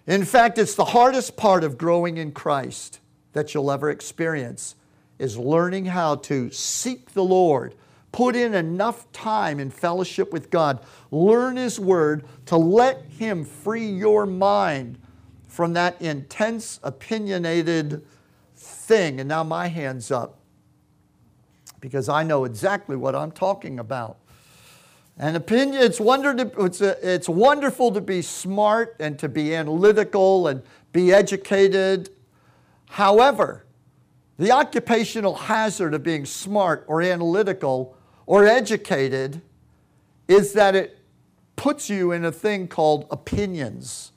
In 0.09 0.25
fact, 0.25 0.59
it's 0.59 0.75
the 0.75 0.87
hardest 0.87 1.37
part 1.37 1.63
of 1.63 1.79
growing 1.79 2.17
in 2.17 2.33
Christ 2.33 2.99
that 3.33 3.55
you'll 3.55 3.71
ever 3.71 3.91
experience 3.91 4.75
is 5.21 5.39
learning 5.39 5.87
how 5.87 6.17
to 6.17 6.51
seek 6.51 7.13
the 7.13 7.23
Lord, 7.23 7.77
put 8.11 8.35
in 8.35 8.55
enough 8.55 9.11
time 9.13 9.61
in 9.61 9.71
fellowship 9.71 10.33
with 10.33 10.51
God, 10.51 10.81
learn 11.13 11.57
His 11.57 11.79
Word 11.79 12.25
to 12.47 12.57
let 12.57 13.05
Him 13.05 13.45
free 13.45 13.87
your 13.87 14.27
mind 14.27 14.99
from 15.55 15.73
that 15.75 16.03
intense, 16.03 16.81
opinionated 16.83 18.05
thing. 18.57 19.21
And 19.21 19.29
now 19.29 19.45
my 19.45 19.69
hand's 19.69 20.11
up 20.11 20.41
because 21.79 22.09
I 22.09 22.25
know 22.25 22.45
exactly 22.45 22.97
what 22.97 23.15
I'm 23.15 23.31
talking 23.31 23.79
about. 23.79 24.19
And 25.17 25.37
opinion, 25.37 25.81
it's, 25.81 26.01
wonder 26.01 26.35
to, 26.35 26.65
it's, 26.65 26.81
a, 26.81 27.15
it's 27.15 27.29
wonderful 27.29 27.93
to 27.93 28.01
be 28.01 28.21
smart 28.21 28.97
and 28.99 29.17
to 29.21 29.29
be 29.29 29.55
analytical 29.55 30.49
and 30.49 30.61
be 30.93 31.13
educated. 31.13 32.11
However, 32.89 33.65
the 34.37 34.51
occupational 34.51 35.37
hazard 35.37 35.95
of 35.95 36.03
being 36.03 36.27
smart 36.27 36.85
or 36.89 37.01
analytical 37.01 37.97
or 38.27 38.45
educated 38.45 39.41
is 40.27 40.53
that 40.55 40.75
it 40.75 40.99
puts 41.55 41.89
you 41.89 42.11
in 42.11 42.25
a 42.25 42.33
thing 42.33 42.67
called 42.67 43.07
opinions. 43.13 44.11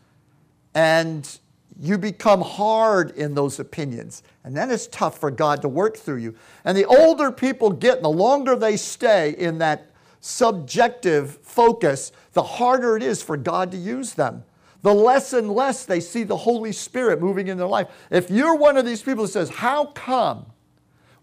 And 0.77 1.39
you 1.79 1.98
become 1.98 2.39
hard 2.39 3.10
in 3.17 3.34
those 3.34 3.60
opinions. 3.60 4.22
And 4.43 4.55
then 4.55 4.69
it's 4.69 4.86
tough 4.86 5.19
for 5.19 5.31
God 5.31 5.63
to 5.63 5.67
work 5.67 5.98
through 5.98 6.17
you. 6.17 6.36
And 6.65 6.77
the 6.77 6.86
older 6.86 7.31
people 7.31 7.72
get, 7.72 7.96
and 7.96 8.05
the 8.05 8.10
longer 8.10 8.55
they 8.55 8.77
stay 8.77 9.31
in 9.31 9.57
that 9.57 9.89
subjective 10.19 11.39
focus, 11.41 12.12
the 12.34 12.43
harder 12.43 12.96
it 12.96 13.01
is 13.01 13.24
for 13.24 13.38
God 13.38 13.72
to 13.72 13.77
use 13.77 14.13
them. 14.13 14.43
The 14.84 14.93
less 14.93 15.34
and 15.34 15.51
less 15.51 15.84
they 15.84 16.00
see 16.00 16.22
the 16.22 16.38
Holy 16.38 16.72
Spirit 16.72 17.19
moving 17.19 17.48
in 17.48 17.57
their 17.57 17.65
life. 17.65 17.88
If 18.12 18.29
you're 18.29 18.55
one 18.55 18.77
of 18.77 18.86
these 18.86 19.01
people 19.01 19.24
that 19.24 19.31
says, 19.31 19.50
How 19.50 19.86
come 19.86 20.46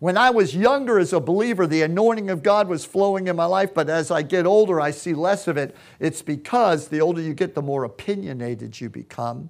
when 0.05 0.19
I 0.19 0.29
was 0.29 0.55
younger 0.55 0.99
as 0.99 1.15
a 1.15 1.19
believer, 1.19 1.67
the 1.67 1.81
anointing 1.81 2.29
of 2.29 2.43
God 2.43 2.69
was 2.69 2.85
flowing 2.85 3.27
in 3.27 3.37
my 3.37 3.47
life, 3.47 3.73
but 3.73 3.89
as 3.89 4.11
I 4.11 4.21
get 4.21 4.45
older, 4.45 4.79
I 4.79 4.91
see 4.91 5.15
less 5.15 5.49
of 5.49 5.57
it? 5.57 5.75
It's 5.99 6.21
because 6.21 6.89
the 6.89 7.01
older 7.01 7.23
you 7.23 7.33
get, 7.33 7.55
the 7.55 7.63
more 7.63 7.85
opinionated 7.85 8.79
you 8.83 8.91
become. 8.91 9.49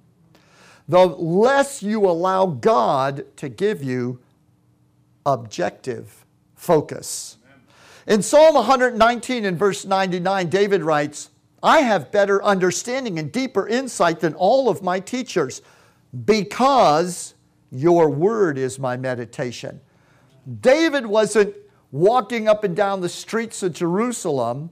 The 0.87 1.07
less 1.07 1.83
you 1.83 2.05
allow 2.05 2.45
God 2.45 3.25
to 3.35 3.49
give 3.49 3.83
you 3.83 4.21
objective 5.25 6.25
focus. 6.55 7.37
In 8.07 8.21
Psalm 8.21 8.55
119 8.55 9.43
and 9.43 9.59
verse 9.59 9.83
99, 9.83 10.47
David 10.47 10.83
writes, 10.83 11.31
I 11.63 11.79
have 11.79 12.13
better 12.13 12.41
understanding 12.41 13.19
and 13.19 13.29
deeper 13.29 13.67
insight 13.67 14.21
than 14.21 14.33
all 14.35 14.69
of 14.69 14.81
my 14.81 15.01
teachers 15.01 15.61
because 16.23 17.33
your 17.71 18.09
word 18.09 18.57
is 18.57 18.79
my 18.79 18.95
meditation. 18.95 19.81
David 20.61 21.05
wasn't 21.05 21.55
walking 21.91 22.47
up 22.47 22.63
and 22.63 22.75
down 22.75 23.01
the 23.01 23.09
streets 23.09 23.63
of 23.63 23.73
Jerusalem, 23.73 24.69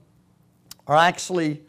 or 0.86 0.96
actually, 0.96 1.62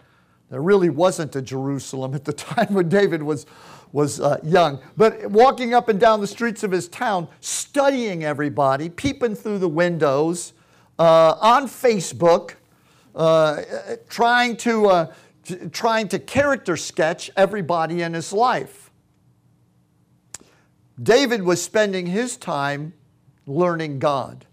there 0.49 0.61
really 0.61 0.89
wasn't 0.89 1.35
a 1.35 1.41
Jerusalem 1.41 2.13
at 2.13 2.25
the 2.25 2.33
time 2.33 2.73
when 2.73 2.89
David 2.89 3.23
was, 3.23 3.45
was 3.91 4.19
uh, 4.19 4.39
young, 4.43 4.79
but 4.97 5.29
walking 5.31 5.73
up 5.73 5.89
and 5.89 5.99
down 5.99 6.21
the 6.21 6.27
streets 6.27 6.63
of 6.63 6.71
his 6.71 6.87
town, 6.87 7.27
studying 7.39 8.23
everybody, 8.23 8.89
peeping 8.89 9.35
through 9.35 9.59
the 9.59 9.69
windows, 9.69 10.53
uh, 10.99 11.35
on 11.41 11.67
Facebook, 11.67 12.55
uh, 13.15 13.61
trying, 14.09 14.55
to, 14.57 14.87
uh, 14.87 15.13
trying 15.71 16.07
to 16.09 16.19
character 16.19 16.77
sketch 16.77 17.31
everybody 17.35 18.01
in 18.01 18.13
his 18.13 18.31
life. 18.31 18.91
David 21.01 21.43
was 21.43 21.61
spending 21.61 22.07
his 22.07 22.37
time 22.37 22.93
learning 23.45 23.99
God, 23.99 24.45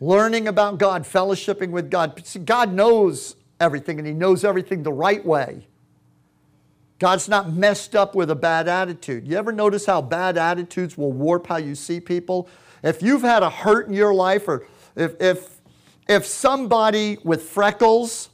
learning 0.00 0.48
about 0.48 0.78
God, 0.78 1.04
fellowshipping 1.04 1.70
with 1.70 1.90
God. 1.90 2.20
See, 2.26 2.38
God 2.38 2.72
knows 2.72 3.36
everything 3.58 3.98
and 3.98 4.06
He 4.06 4.14
knows 4.14 4.44
everything 4.44 4.82
the 4.82 4.92
right 4.92 5.24
way. 5.24 5.66
God's 6.98 7.28
not 7.28 7.52
messed 7.52 7.96
up 7.96 8.14
with 8.14 8.30
a 8.30 8.34
bad 8.34 8.68
attitude. 8.68 9.26
You 9.26 9.38
ever 9.38 9.52
notice 9.52 9.86
how 9.86 10.02
bad 10.02 10.36
attitudes 10.36 10.98
will 10.98 11.12
warp 11.12 11.46
how 11.46 11.56
you 11.56 11.74
see 11.74 11.98
people? 11.98 12.46
If 12.82 13.02
you've 13.02 13.22
had 13.22 13.42
a 13.42 13.48
hurt 13.48 13.88
in 13.88 13.94
your 13.94 14.12
life, 14.12 14.46
or 14.46 14.66
if, 14.94 15.18
if, 15.20 15.60
if 16.08 16.26
somebody 16.26 17.16
with 17.24 17.42
freckles 17.42 18.28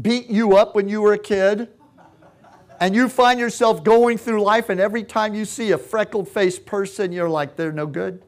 beat 0.00 0.28
you 0.28 0.56
up 0.56 0.74
when 0.74 0.88
you 0.88 1.00
were 1.00 1.12
a 1.12 1.18
kid, 1.18 1.68
and 2.80 2.94
you 2.94 3.08
find 3.08 3.38
yourself 3.38 3.84
going 3.84 4.18
through 4.18 4.42
life, 4.42 4.68
and 4.68 4.80
every 4.80 5.04
time 5.04 5.34
you 5.34 5.44
see 5.44 5.70
a 5.70 5.78
freckled 5.78 6.28
faced 6.28 6.66
person, 6.66 7.12
you're 7.12 7.28
like, 7.28 7.56
they're 7.56 7.72
no 7.72 7.86
good. 7.86 8.22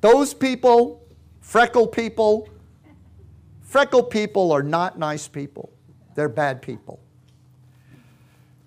Those 0.00 0.32
people, 0.32 1.04
freckled 1.40 1.92
people, 1.92 2.48
freckled 3.60 4.10
people 4.10 4.52
are 4.52 4.62
not 4.62 4.98
nice 4.98 5.28
people. 5.28 5.72
They're 6.14 6.28
bad 6.28 6.62
people. 6.62 7.00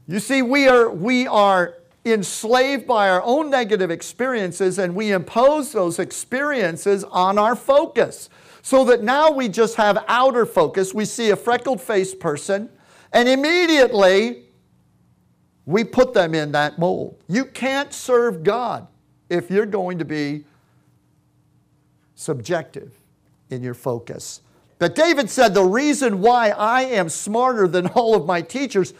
You 0.07 0.19
see, 0.19 0.41
we 0.41 0.67
are, 0.67 0.89
we 0.89 1.25
are 1.27 1.77
enslaved 2.03 2.85
by 2.85 3.09
our 3.09 3.21
own 3.23 3.49
negative 3.49 3.91
experiences 3.91 4.79
and 4.79 4.95
we 4.95 5.11
impose 5.11 5.71
those 5.71 5.99
experiences 5.99 7.03
on 7.05 7.37
our 7.37 7.55
focus. 7.55 8.29
So 8.61 8.83
that 8.85 9.03
now 9.03 9.31
we 9.31 9.47
just 9.47 9.75
have 9.75 10.03
outer 10.07 10.45
focus. 10.45 10.93
We 10.93 11.05
see 11.05 11.29
a 11.29 11.35
freckled 11.35 11.81
faced 11.81 12.19
person 12.19 12.69
and 13.13 13.27
immediately 13.27 14.43
we 15.65 15.83
put 15.83 16.13
them 16.13 16.33
in 16.33 16.51
that 16.53 16.79
mold. 16.79 17.21
You 17.27 17.45
can't 17.45 17.93
serve 17.93 18.43
God 18.43 18.87
if 19.29 19.49
you're 19.49 19.65
going 19.65 19.99
to 19.99 20.05
be 20.05 20.45
subjective 22.15 22.93
in 23.49 23.63
your 23.63 23.73
focus. 23.73 24.41
But 24.79 24.95
David 24.95 25.29
said, 25.29 25.53
The 25.53 25.63
reason 25.63 26.21
why 26.21 26.49
I 26.49 26.83
am 26.83 27.09
smarter 27.09 27.67
than 27.67 27.87
all 27.95 28.15
of 28.15 28.25
my 28.25 28.41
teachers 28.41 28.93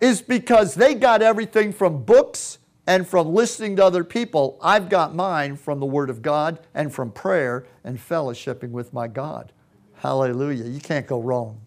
is 0.00 0.22
because 0.22 0.74
they 0.74 0.94
got 0.94 1.22
everything 1.22 1.72
from 1.72 2.04
books 2.04 2.58
and 2.86 3.06
from 3.06 3.34
listening 3.34 3.76
to 3.76 3.84
other 3.84 4.02
people. 4.02 4.58
I've 4.62 4.88
got 4.88 5.14
mine 5.14 5.56
from 5.56 5.78
the 5.78 5.86
Word 5.86 6.08
of 6.08 6.22
God 6.22 6.60
and 6.74 6.92
from 6.92 7.10
prayer 7.10 7.66
and 7.84 7.98
fellowshipping 7.98 8.70
with 8.70 8.92
my 8.92 9.08
God. 9.08 9.52
Hallelujah. 9.94 10.64
You 10.64 10.80
can't 10.80 11.06
go 11.06 11.20
wrong. 11.20 11.60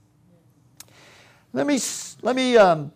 Let 1.53 1.67
me, 1.67 1.79
let 2.21 2.35
me, 2.35 2.57
um, 2.57 2.91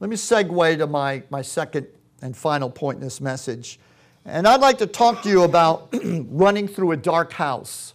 let 0.00 0.08
me 0.10 0.16
segue 0.16 0.78
to 0.78 0.86
my, 0.86 1.22
my 1.30 1.42
second 1.42 1.86
and 2.22 2.36
final 2.36 2.70
point 2.70 2.96
in 2.96 3.04
this 3.04 3.20
message. 3.20 3.78
And 4.24 4.46
I'd 4.46 4.60
like 4.60 4.78
to 4.78 4.86
talk 4.86 5.22
to 5.22 5.28
you 5.28 5.42
about 5.42 5.92
running 6.02 6.68
through 6.68 6.92
a 6.92 6.96
dark 6.96 7.32
house. 7.32 7.94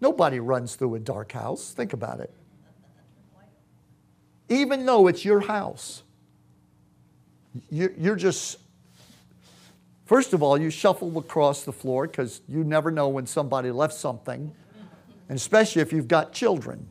Nobody 0.00 0.40
runs 0.40 0.76
through 0.76 0.94
a 0.94 1.00
dark 1.00 1.32
house. 1.32 1.72
Think 1.72 1.92
about 1.92 2.20
it 2.20 2.32
even 4.52 4.86
though 4.86 5.06
it's 5.06 5.24
your 5.24 5.40
house. 5.40 6.02
You're 7.70 8.16
just, 8.16 8.58
first 10.04 10.32
of 10.32 10.42
all, 10.42 10.58
you 10.58 10.70
shuffle 10.70 11.18
across 11.18 11.64
the 11.64 11.72
floor 11.72 12.06
because 12.06 12.40
you 12.48 12.64
never 12.64 12.90
know 12.90 13.08
when 13.08 13.26
somebody 13.26 13.70
left 13.70 13.94
something, 13.94 14.52
and 15.28 15.36
especially 15.36 15.82
if 15.82 15.92
you've 15.92 16.08
got 16.08 16.32
children. 16.32 16.88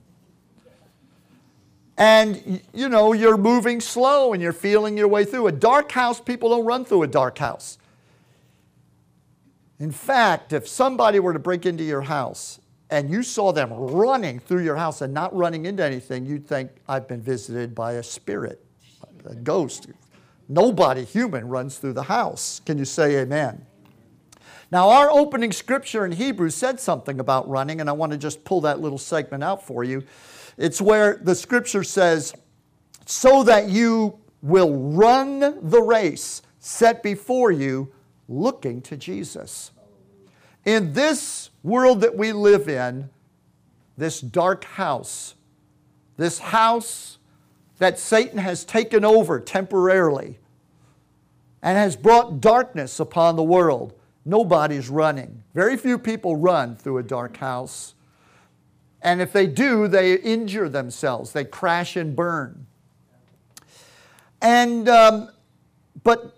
And 2.02 2.64
you 2.74 2.90
know, 2.90 3.14
you're 3.14 3.38
moving 3.38 3.80
slow 3.80 4.34
and 4.34 4.42
you're 4.42 4.54
feeling 4.54 4.98
your 4.98 5.08
way 5.08 5.24
through. 5.24 5.46
A 5.46 5.52
dark 5.52 5.92
house, 5.92 6.20
people 6.20 6.50
don't 6.50 6.66
run 6.66 6.84
through 6.84 7.04
a 7.04 7.08
dark 7.08 7.38
house. 7.38 7.78
In 9.78 9.92
fact, 9.92 10.52
if 10.52 10.68
somebody 10.68 11.20
were 11.20 11.32
to 11.32 11.38
break 11.38 11.68
into 11.68 11.84
your 11.84 12.02
house 12.02 12.60
and 12.90 13.12
you 13.12 13.22
saw 13.22 13.52
them 13.52 13.72
running 13.72 14.40
through 14.40 14.64
your 14.64 14.78
house 14.78 15.02
and 15.02 15.14
not 15.14 15.36
running 15.36 15.68
into 15.68 15.84
anything, 15.84 16.26
you'd 16.26 16.48
think, 16.48 16.72
I've 16.88 17.08
been 17.08 17.22
visited 17.22 17.76
by 17.76 17.94
a 17.94 18.04
spirit, 18.04 18.66
a 19.28 19.36
ghost. 19.36 19.88
Nobody 20.50 21.04
human 21.06 21.48
runs 21.48 21.78
through 21.78 21.94
the 21.94 22.02
house. 22.02 22.62
Can 22.66 22.80
you 22.80 22.86
say 22.86 23.18
amen? 23.18 23.64
Now, 24.72 24.90
our 24.90 25.12
opening 25.12 25.52
scripture 25.52 26.04
in 26.04 26.14
Hebrews 26.14 26.56
said 26.56 26.80
something 26.80 27.20
about 27.20 27.48
running, 27.48 27.80
and 27.80 27.88
I 27.88 27.94
want 27.94 28.12
to 28.14 28.18
just 28.18 28.44
pull 28.44 28.62
that 28.62 28.80
little 28.80 28.98
segment 28.98 29.44
out 29.44 29.64
for 29.64 29.84
you. 29.84 30.04
It's 30.58 30.82
where 30.82 31.20
the 31.22 31.36
scripture 31.36 31.84
says, 31.84 32.34
so 33.06 33.44
that 33.44 33.70
you 33.70 34.20
will 34.42 34.76
run 34.76 35.40
the 35.70 35.82
race 35.82 36.42
set 36.60 37.04
before 37.04 37.52
you 37.52 37.92
looking 38.28 38.82
to 38.84 38.98
Jesus. 38.98 39.72
In 40.66 40.94
this 40.94 41.50
world 41.64 42.02
that 42.02 42.16
we 42.16 42.32
live 42.32 42.70
in, 42.70 43.10
this 43.98 44.22
dark 44.22 44.64
house, 44.64 45.36
this 46.18 46.40
house 46.40 47.18
that 47.80 48.00
Satan 48.00 48.38
has 48.38 48.64
taken 48.64 49.04
over 49.04 49.40
temporarily 49.40 50.38
and 51.62 51.78
has 51.78 51.96
brought 51.96 52.42
darkness 52.42 53.00
upon 53.00 53.36
the 53.36 53.44
world, 53.44 53.94
nobody's 54.24 54.90
running. 54.90 55.44
Very 55.54 55.78
few 55.78 55.98
people 55.98 56.36
run 56.36 56.76
through 56.76 57.00
a 57.00 57.04
dark 57.04 57.38
house. 57.38 57.96
And 59.02 59.22
if 59.22 59.34
they 59.34 59.48
do, 59.48 59.88
they 59.88 60.16
injure 60.16 60.70
themselves, 60.70 61.34
they 61.34 61.44
crash 61.44 61.96
and 61.96 62.16
burn. 62.16 62.68
And, 64.42 64.88
um, 64.90 65.30
but 66.04 66.38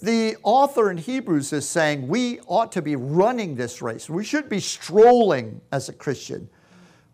the 0.00 0.36
author 0.42 0.90
in 0.90 0.98
Hebrews 0.98 1.52
is 1.52 1.68
saying 1.68 2.08
we 2.08 2.40
ought 2.46 2.72
to 2.72 2.82
be 2.82 2.96
running 2.96 3.54
this 3.54 3.80
race. 3.80 4.10
We 4.10 4.24
should 4.24 4.48
be 4.48 4.58
strolling 4.58 5.60
as 5.70 5.88
a 5.88 5.92
Christian. 5.92 6.48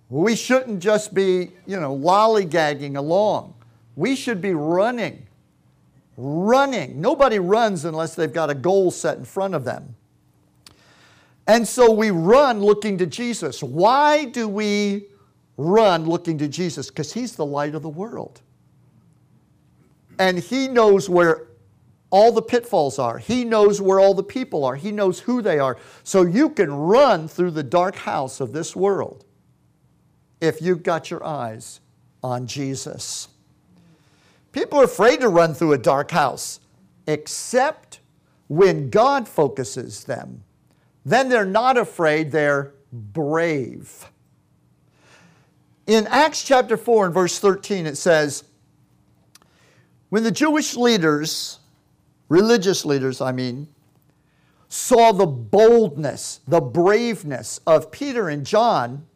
We 0.09 0.35
shouldn't 0.35 0.81
just 0.81 1.13
be, 1.13 1.51
you 1.67 1.79
know, 1.79 1.97
lollygagging 1.97 2.97
along. 2.97 3.55
We 3.95 4.17
should 4.17 4.41
be 4.41 4.55
running. 4.55 5.27
Running. 6.17 7.01
Nobody 7.01 7.39
runs 7.39 7.85
unless 7.85 8.15
they've 8.15 8.33
got 8.33 8.49
a 8.49 8.55
goal 8.55 8.91
set 8.91 9.19
in 9.19 9.25
front 9.25 9.55
of 9.55 9.65
them. 9.65 9.95
And 11.49 11.67
so 11.67 11.91
we 11.91 12.11
run 12.11 12.61
looking 12.61 12.99
to 12.99 13.07
Jesus. 13.07 13.63
Why 13.63 14.27
do 14.27 14.47
we 14.47 15.07
run 15.57 16.05
looking 16.05 16.37
to 16.39 16.47
Jesus? 16.47 16.89
Because 16.89 17.13
He's 17.13 17.35
the 17.35 17.47
light 17.47 17.75
of 17.75 17.83
the 17.83 17.89
world. 17.89 18.43
And 20.19 20.39
He 20.39 20.69
knows 20.69 21.09
where 21.09 21.49
all 22.11 22.33
the 22.33 22.43
pitfalls 22.43 22.99
are. 22.99 23.17
He 23.19 23.45
knows 23.45 23.81
where 23.81 23.99
all 23.99 24.13
the 24.13 24.23
people 24.23 24.65
are. 24.65 24.77
He 24.77 24.93
knows 24.93 25.21
who 25.21 25.41
they 25.41 25.59
are. 25.59 25.79
So 26.05 26.23
you 26.23 26.51
can 26.51 26.71
run 26.71 27.29
through 27.29 27.53
the 27.53 27.63
dark 27.63 27.97
house 27.97 28.41
of 28.41 28.53
this 28.53 28.77
world 28.77 29.25
if 30.41 30.61
you've 30.61 30.83
got 30.83 31.11
your 31.11 31.25
eyes 31.25 31.81
on 32.23 32.47
Jesus. 32.47 33.29
People 34.53 34.81
are 34.81 34.85
afraid 34.85 35.21
to 35.21 35.29
run 35.29 35.55
through 35.55 35.73
a 35.73 35.79
dark 35.79 36.11
house, 36.11 36.61
except 37.07 38.01
when 38.49 38.91
God 38.91 39.29
focuses 39.29 40.05
them. 40.05 40.45
Then 41.09 41.29
they're 41.29 41.45
not 41.45 41.79
afraid, 41.79 42.31
they're 42.31 42.75
brave. 42.93 44.07
In 45.87 46.07
Acts 46.07 46.45
chapter 46.45 46.77
4 46.77 47.07
and 47.07 47.15
verse 47.15 47.39
13, 47.39 47.87
it 47.87 47.97
says, 47.97 48.45
When 50.11 50.23
the 50.23 50.31
Jewish 50.31 50.77
leaders 50.77 51.61
religious 52.29 52.85
leaders, 52.85 53.21
I 53.21 53.33
mean, 53.33 53.69
saw 54.69 55.13
the 55.13 55.27
boldness, 55.27 56.41
the 56.47 56.61
braveness 56.61 57.61
of 57.67 57.91
Peter 57.91 58.29
and 58.29 58.45
John, 58.45 59.07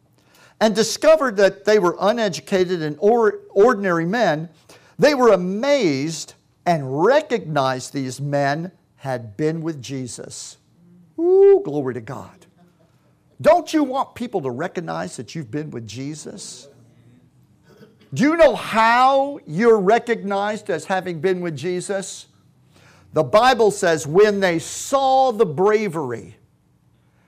and 0.59 0.75
discovered 0.75 1.37
that 1.37 1.65
they 1.65 1.77
were 1.77 1.95
uneducated 1.99 2.81
and 2.81 2.95
or- 2.99 3.41
ordinary 3.51 4.05
men, 4.05 4.49
they 4.97 5.13
were 5.13 5.31
amazed 5.31 6.33
and 6.65 7.03
recognized 7.03 7.93
these 7.93 8.19
men 8.19 8.71
had 8.95 9.37
been 9.37 9.61
with 9.61 9.81
Jesus. 9.81 10.57
Ooh, 11.23 11.61
glory 11.63 11.93
to 11.93 12.01
God. 12.01 12.45
Don't 13.41 13.73
you 13.73 13.83
want 13.83 14.13
people 14.13 14.41
to 14.41 14.51
recognize 14.51 15.15
that 15.17 15.35
you've 15.35 15.51
been 15.51 15.71
with 15.71 15.87
Jesus? 15.87 16.67
Do 18.13 18.23
you 18.23 18.37
know 18.37 18.55
how 18.55 19.39
you're 19.47 19.79
recognized 19.79 20.69
as 20.69 20.85
having 20.85 21.19
been 21.19 21.41
with 21.41 21.55
Jesus? 21.55 22.27
The 23.13 23.23
Bible 23.23 23.71
says, 23.71 24.05
when 24.05 24.39
they 24.39 24.59
saw 24.59 25.31
the 25.31 25.45
bravery, 25.45 26.35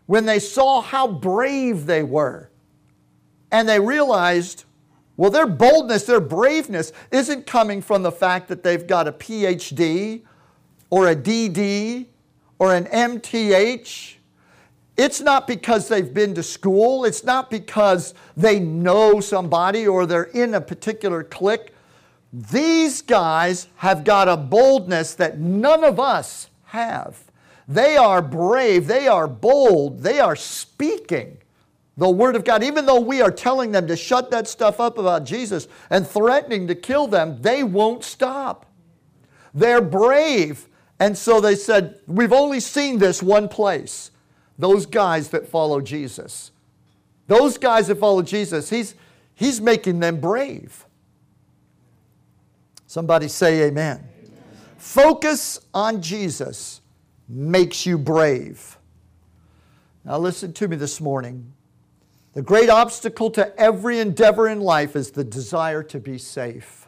when 0.05 0.25
they 0.25 0.39
saw 0.39 0.81
how 0.81 1.07
brave 1.07 1.86
they 1.86 2.03
were, 2.03 2.51
and 3.51 3.67
they 3.67 3.79
realized, 3.79 4.65
well, 5.17 5.31
their 5.31 5.47
boldness, 5.47 6.03
their 6.03 6.19
braveness 6.19 6.91
isn't 7.12 7.47
coming 7.47 7.81
from 7.81 8.03
the 8.03 8.12
fact 8.12 8.47
that 8.49 8.63
they've 8.63 8.86
got 8.86 9.08
a 9.08 9.12
PhD 9.12 10.23
or 10.89 11.10
a 11.10 11.15
DD 11.15 12.08
or 12.60 12.74
an 12.74 12.86
MTH. 12.86 14.15
It's 14.98 15.20
not 15.20 15.48
because 15.48 15.88
they've 15.88 16.13
been 16.13 16.34
to 16.36 16.44
school. 16.44 17.06
It's 17.06 17.24
not 17.24 17.50
because 17.50 18.13
they 18.38 18.60
know 18.60 19.20
somebody 19.20 19.88
or 19.88 20.06
they're 20.06 20.24
in 20.24 20.54
a 20.54 20.62
particular 20.62 21.24
clique. 21.24 21.74
These 22.32 23.02
guys 23.02 23.68
have 23.78 24.04
got 24.04 24.28
a 24.28 24.38
boldness 24.38 25.15
that 25.15 25.39
none 25.39 25.84
of 25.84 26.00
us 26.00 26.50
have. 26.65 27.20
They 27.68 27.98
are 27.98 28.22
brave, 28.22 28.88
they 28.88 29.08
are 29.08 29.28
bold, 29.28 30.02
they 30.02 30.20
are 30.20 30.36
speaking 30.36 31.38
the 31.98 32.10
Word 32.10 32.36
of 32.36 32.44
God. 32.44 32.63
Even 32.63 32.86
though 32.86 33.00
we 33.00 33.22
are 33.22 33.32
telling 33.32 33.72
them 33.72 33.88
to 33.88 33.96
shut 33.96 34.32
that 34.32 34.48
stuff 34.48 34.80
up 34.80 34.98
about 34.98 35.24
Jesus 35.24 35.68
and 35.89 36.06
threatening 36.08 36.68
to 36.68 36.76
kill 36.76 37.08
them, 37.08 37.41
they 37.41 37.63
won't 37.63 38.04
stop. 38.04 38.65
They're 39.54 39.82
brave. 39.82 40.68
And 40.99 41.17
so 41.17 41.41
they 41.41 41.55
said, 41.55 41.99
We've 42.08 42.34
only 42.34 42.60
seen 42.60 42.99
this 42.99 43.21
one 43.21 43.47
place 43.49 44.12
those 44.58 44.86
guys 44.86 45.29
that 45.29 45.47
follow 45.47 45.81
Jesus. 45.81 46.51
Those 47.27 47.58
guys 47.58 47.88
that 47.88 47.97
follow 47.97 48.21
Jesus, 48.21 48.69
he's, 48.69 48.95
he's 49.34 49.60
making 49.60 49.99
them 49.99 50.21
brave. 50.21 50.86
Somebody 52.88 53.27
say 53.27 53.63
amen. 53.63 53.97
amen. 53.97 54.34
Focus 54.77 55.60
on 55.73 56.01
Jesus 56.01 56.81
makes 57.27 57.86
you 57.86 57.97
brave. 57.97 58.77
Now, 60.05 60.19
listen 60.19 60.53
to 60.53 60.67
me 60.67 60.75
this 60.75 61.01
morning. 61.01 61.51
The 62.34 62.43
great 62.43 62.69
obstacle 62.69 63.31
to 63.31 63.58
every 63.60 63.99
endeavor 63.99 64.47
in 64.47 64.60
life 64.60 64.95
is 64.95 65.12
the 65.12 65.23
desire 65.23 65.81
to 65.84 65.99
be 65.99 66.17
safe. 66.17 66.85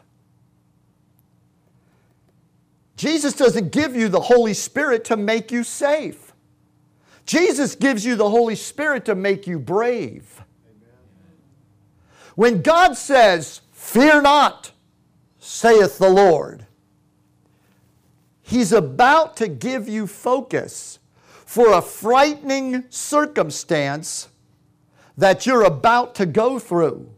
Jesus 2.98 3.32
doesn't 3.32 3.70
give 3.70 3.94
you 3.94 4.08
the 4.08 4.20
Holy 4.20 4.52
Spirit 4.52 5.04
to 5.04 5.16
make 5.16 5.52
you 5.52 5.62
safe. 5.62 6.32
Jesus 7.24 7.76
gives 7.76 8.04
you 8.04 8.16
the 8.16 8.28
Holy 8.28 8.56
Spirit 8.56 9.04
to 9.04 9.14
make 9.14 9.46
you 9.46 9.60
brave. 9.60 10.42
When 12.34 12.60
God 12.60 12.96
says, 12.96 13.60
Fear 13.72 14.22
not, 14.22 14.72
saith 15.38 15.98
the 15.98 16.10
Lord. 16.10 16.66
He's 18.42 18.72
about 18.72 19.36
to 19.36 19.46
give 19.46 19.88
you 19.88 20.08
focus 20.08 20.98
for 21.46 21.74
a 21.74 21.82
frightening 21.82 22.84
circumstance 22.90 24.28
that 25.16 25.46
you're 25.46 25.64
about 25.64 26.16
to 26.16 26.26
go 26.26 26.58
through. 26.58 27.14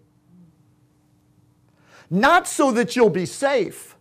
Not 2.11 2.47
so 2.47 2.71
that 2.73 2.97
you'll 2.97 3.09
be 3.09 3.27
safe, 3.27 3.97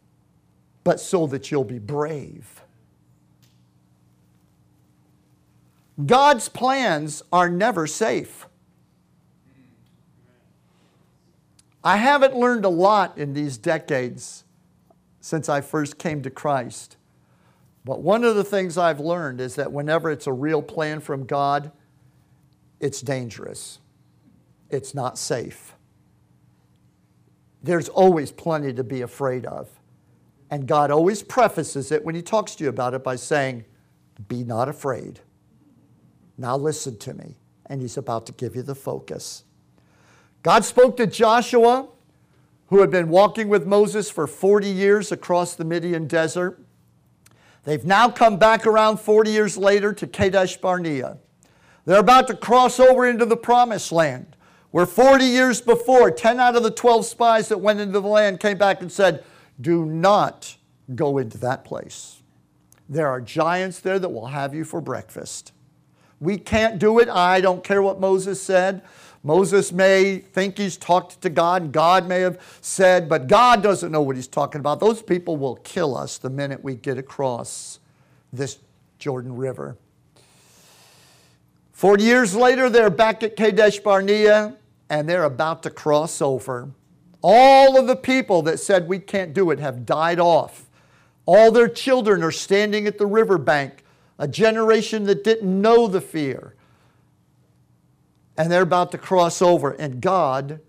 but 0.90 1.00
so 1.00 1.28
that 1.28 1.52
you'll 1.52 1.64
be 1.64 1.78
brave. 1.78 2.64
God's 6.04 6.50
plans 6.50 7.22
are 7.32 7.48
never 7.48 7.86
safe. 7.86 8.48
I 11.84 11.98
haven't 11.98 12.36
learned 12.36 12.66
a 12.66 12.70
lot 12.70 13.20
in 13.20 13.34
these 13.34 13.56
decades 13.56 14.46
since 15.22 15.48
I 15.48 15.62
first 15.62 16.00
came 16.00 16.24
to 16.24 16.32
Christ. 16.32 16.98
But 17.86 18.02
one 18.02 18.24
of 18.24 18.36
the 18.36 18.44
things 18.44 18.76
I've 18.76 19.00
learned 19.00 19.40
is 19.40 19.54
that 19.58 19.72
whenever 19.72 20.10
it's 20.10 20.26
a 20.26 20.34
real 20.34 20.64
plan 20.64 21.02
from 21.02 21.28
God, 21.28 21.72
it's 22.80 23.00
dangerous. 23.00 23.78
It's 24.72 24.96
not 24.96 25.20
safe. 25.20 25.76
There's 27.62 27.90
always 27.90 28.32
plenty 28.32 28.74
to 28.74 28.84
be 28.84 29.02
afraid 29.02 29.46
of. 29.46 29.79
And 30.52 30.68
God 30.68 30.92
always 30.92 31.22
prefaces 31.22 31.92
it 31.92 32.04
when 32.04 32.16
He 32.16 32.22
talks 32.22 32.56
to 32.56 32.64
you 32.64 32.70
about 32.70 32.94
it 32.94 33.04
by 33.04 33.16
saying, 33.16 33.66
Be 34.28 34.44
not 34.44 34.68
afraid. 34.68 35.20
Now 36.38 36.58
listen 36.58 36.98
to 37.00 37.14
me. 37.14 37.38
And 37.68 37.82
He's 37.82 37.98
about 37.98 38.26
to 38.28 38.32
give 38.32 38.56
you 38.56 38.64
the 38.64 38.76
focus. 38.76 39.44
God 40.42 40.66
spoke 40.66 40.98
to 40.98 41.06
Joshua, 41.06 41.88
who 42.68 42.80
had 42.82 42.90
been 42.90 43.10
walking 43.10 43.50
with 43.50 43.68
Moses 43.68 44.10
for 44.10 44.26
40 44.26 44.70
years 44.70 45.12
across 45.12 45.56
the 45.56 45.66
Midian 45.66 46.08
desert. 46.08 46.64
They've 47.64 47.84
now 47.84 48.10
come 48.10 48.38
back 48.38 48.66
around 48.66 49.00
40 49.00 49.32
years 49.32 49.58
later 49.58 49.92
to 49.94 50.08
Kadesh 50.08 50.58
Barnea. 50.58 51.18
They're 51.86 52.00
about 52.00 52.28
to 52.28 52.36
cross 52.36 52.80
over 52.80 53.08
into 53.08 53.26
the 53.26 53.38
promised 53.38 53.92
land, 53.92 54.36
where 54.72 54.86
40 54.86 55.26
years 55.26 55.62
before, 55.62 56.12
10 56.12 56.40
out 56.40 56.56
of 56.56 56.64
the 56.64 56.72
12 56.72 57.06
spies 57.06 57.50
that 57.50 57.58
went 57.58 57.80
into 57.80 58.00
the 58.00 58.08
land 58.08 58.40
came 58.40 58.58
back 58.58 58.82
and 58.82 58.92
said, 58.92 59.24
Do 59.60 59.86
not 59.86 60.56
go 60.96 61.18
into 61.18 61.38
that 61.40 61.66
place. 61.66 62.22
There 62.88 63.08
are 63.08 63.22
giants 63.22 63.80
there 63.80 64.00
that 64.00 64.10
will 64.10 64.28
have 64.28 64.56
you 64.56 64.64
for 64.64 64.82
breakfast. 64.82 65.52
We 66.20 66.38
can't 66.38 66.80
do 66.80 67.00
it. 67.00 67.08
I 67.08 67.40
don't 67.40 67.64
care 67.64 67.82
what 67.82 68.00
Moses 68.00 68.42
said. 68.42 68.82
Moses 69.24 69.72
may 69.72 70.18
think 70.18 70.58
he's 70.58 70.78
talked 70.78 71.22
to 71.22 71.30
God, 71.30 71.74
God 71.74 72.08
may 72.08 72.22
have 72.22 72.42
said, 72.62 73.10
but 73.10 73.28
God 73.28 73.62
doesn't 73.62 73.92
know 73.92 74.02
what 74.02 74.16
he's 74.16 74.28
talking 74.28 74.60
about. 74.60 74.80
Those 74.80 75.02
people 75.02 75.36
will 75.36 75.58
kill 75.58 75.98
us 75.98 76.18
the 76.18 76.30
minute 76.30 76.64
we 76.64 76.76
get 76.76 76.98
across 76.98 77.80
this 78.32 78.60
Jordan 78.98 79.36
River. 79.36 79.78
Forty 81.74 82.04
years 82.04 82.34
later, 82.34 82.70
they're 82.70 82.90
back 82.90 83.24
at 83.24 83.36
Kadesh 83.36 83.80
Barnea, 83.80 84.56
and 84.90 85.08
they're 85.08 85.26
about 85.26 85.64
to 85.64 85.70
cross 85.70 86.22
over. 86.22 86.70
All 87.22 87.78
of 87.78 87.88
the 87.88 87.96
people 87.96 88.42
that 88.44 88.60
said 88.60 88.88
we 88.88 89.00
can't 89.00 89.34
do 89.34 89.52
it 89.52 89.60
have 89.60 89.86
died 89.86 90.20
off. 90.20 90.70
All 91.26 91.52
their 91.52 91.68
children 91.68 92.24
are 92.24 92.32
standing 92.32 92.88
at 92.88 92.98
the 92.98 93.06
riverbank, 93.06 93.84
a 94.18 94.28
generation 94.28 95.04
that 95.06 95.24
didn't 95.24 95.62
know 95.62 95.88
the 95.88 96.02
fear. 96.02 96.56
And 98.38 98.52
they're 98.52 98.62
about 98.62 98.92
to 98.94 98.98
cross 98.98 99.42
over, 99.42 99.72
and 99.72 100.02
God 100.02 100.62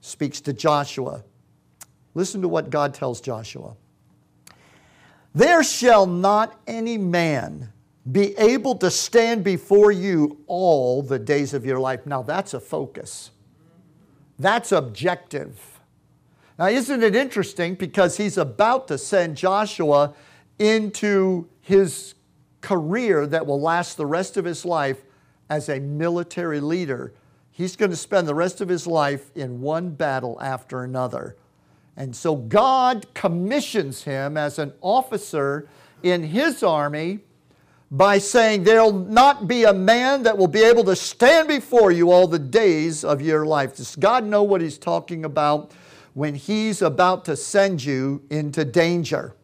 speaks 0.00 0.40
to 0.42 0.52
Joshua. 0.52 1.24
Listen 2.14 2.40
to 2.42 2.48
what 2.48 2.70
God 2.70 2.94
tells 2.94 3.20
Joshua. 3.20 3.76
There 5.34 5.62
shall 5.62 6.06
not 6.06 6.58
any 6.66 6.96
man 6.96 7.72
be 8.10 8.36
able 8.38 8.74
to 8.76 8.90
stand 8.90 9.44
before 9.44 9.92
you 9.92 10.38
all 10.46 11.02
the 11.02 11.18
days 11.18 11.52
of 11.52 11.66
your 11.66 11.78
life. 11.78 12.06
Now, 12.06 12.22
that's 12.22 12.54
a 12.54 12.60
focus. 12.60 13.30
That's 14.38 14.72
objective. 14.72 15.77
Now, 16.58 16.66
isn't 16.66 17.02
it 17.02 17.14
interesting? 17.14 17.74
Because 17.76 18.16
he's 18.16 18.36
about 18.36 18.88
to 18.88 18.98
send 18.98 19.36
Joshua 19.36 20.14
into 20.58 21.48
his 21.60 22.14
career 22.60 23.26
that 23.26 23.46
will 23.46 23.60
last 23.60 23.96
the 23.96 24.06
rest 24.06 24.36
of 24.36 24.44
his 24.44 24.64
life 24.64 25.04
as 25.48 25.68
a 25.68 25.78
military 25.78 26.60
leader. 26.60 27.14
He's 27.50 27.76
going 27.76 27.90
to 27.90 27.96
spend 27.96 28.26
the 28.26 28.34
rest 28.34 28.60
of 28.60 28.68
his 28.68 28.86
life 28.86 29.30
in 29.34 29.60
one 29.60 29.90
battle 29.90 30.38
after 30.40 30.82
another. 30.82 31.36
And 31.96 32.14
so 32.14 32.36
God 32.36 33.12
commissions 33.14 34.02
him 34.04 34.36
as 34.36 34.58
an 34.58 34.72
officer 34.80 35.68
in 36.02 36.22
his 36.22 36.62
army 36.62 37.20
by 37.90 38.18
saying, 38.18 38.64
There'll 38.64 38.92
not 38.92 39.48
be 39.48 39.64
a 39.64 39.72
man 39.72 40.22
that 40.24 40.36
will 40.36 40.48
be 40.48 40.62
able 40.62 40.84
to 40.84 40.94
stand 40.94 41.48
before 41.48 41.90
you 41.90 42.10
all 42.10 42.28
the 42.28 42.38
days 42.38 43.04
of 43.04 43.20
your 43.20 43.46
life. 43.46 43.76
Does 43.76 43.96
God 43.96 44.24
know 44.24 44.42
what 44.42 44.60
he's 44.60 44.78
talking 44.78 45.24
about? 45.24 45.72
When 46.18 46.34
he's 46.34 46.82
about 46.82 47.24
to 47.24 47.36
send 47.36 47.84
you 47.84 48.20
into 48.28 48.64
danger. 48.64 49.36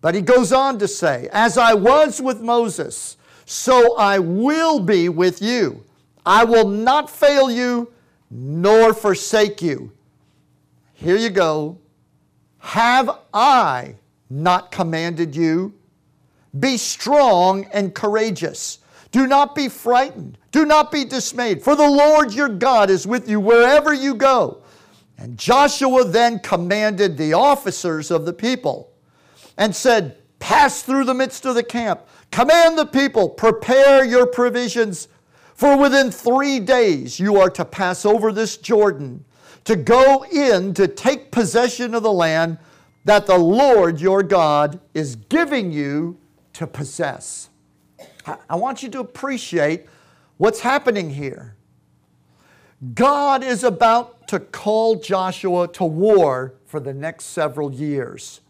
But 0.00 0.16
he 0.16 0.20
goes 0.20 0.52
on 0.52 0.76
to 0.80 0.88
say, 0.88 1.28
As 1.32 1.56
I 1.56 1.74
was 1.74 2.20
with 2.20 2.40
Moses, 2.40 3.16
so 3.44 3.96
I 3.96 4.18
will 4.18 4.80
be 4.80 5.08
with 5.08 5.40
you. 5.40 5.84
I 6.26 6.42
will 6.42 6.68
not 6.68 7.08
fail 7.08 7.48
you 7.48 7.92
nor 8.28 8.92
forsake 8.92 9.62
you. 9.62 9.92
Here 10.94 11.16
you 11.16 11.30
go. 11.30 11.78
Have 12.58 13.10
I 13.32 13.94
not 14.28 14.72
commanded 14.72 15.36
you? 15.36 15.74
Be 16.58 16.76
strong 16.76 17.66
and 17.66 17.94
courageous. 17.94 18.80
Do 19.12 19.28
not 19.28 19.54
be 19.54 19.68
frightened. 19.68 20.38
Do 20.50 20.66
not 20.66 20.90
be 20.90 21.04
dismayed, 21.04 21.62
for 21.62 21.76
the 21.76 21.88
Lord 21.88 22.34
your 22.34 22.48
God 22.48 22.90
is 22.90 23.06
with 23.06 23.28
you 23.28 23.38
wherever 23.38 23.94
you 23.94 24.16
go. 24.16 24.64
And 25.18 25.36
Joshua 25.36 26.04
then 26.04 26.38
commanded 26.38 27.16
the 27.16 27.32
officers 27.32 28.10
of 28.10 28.24
the 28.24 28.32
people 28.32 28.92
and 29.56 29.74
said, 29.74 30.16
Pass 30.38 30.82
through 30.82 31.04
the 31.04 31.14
midst 31.14 31.44
of 31.44 31.56
the 31.56 31.64
camp. 31.64 32.06
Command 32.30 32.78
the 32.78 32.86
people, 32.86 33.28
prepare 33.28 34.04
your 34.04 34.26
provisions, 34.26 35.08
for 35.54 35.76
within 35.76 36.12
three 36.12 36.60
days 36.60 37.18
you 37.18 37.36
are 37.36 37.50
to 37.50 37.64
pass 37.64 38.06
over 38.06 38.30
this 38.30 38.56
Jordan 38.56 39.24
to 39.68 39.76
go 39.76 40.24
in 40.32 40.72
to 40.72 40.88
take 40.88 41.30
possession 41.30 41.94
of 41.94 42.02
the 42.02 42.10
land 42.10 42.56
that 43.04 43.26
the 43.26 43.36
Lord 43.36 44.00
your 44.00 44.22
God 44.22 44.80
is 44.94 45.14
giving 45.14 45.70
you 45.70 46.16
to 46.54 46.66
possess. 46.66 47.50
I 48.48 48.56
want 48.56 48.82
you 48.82 48.88
to 48.88 49.00
appreciate 49.00 49.84
what's 50.38 50.60
happening 50.60 51.10
here. 51.10 51.54
God 52.94 53.42
is 53.42 53.64
about 53.64 54.28
to 54.28 54.38
call 54.38 54.96
Joshua 54.96 55.66
to 55.68 55.84
war 55.84 56.54
for 56.66 56.78
the 56.78 56.94
next 56.94 57.26
several 57.26 57.72
years. 57.72 58.40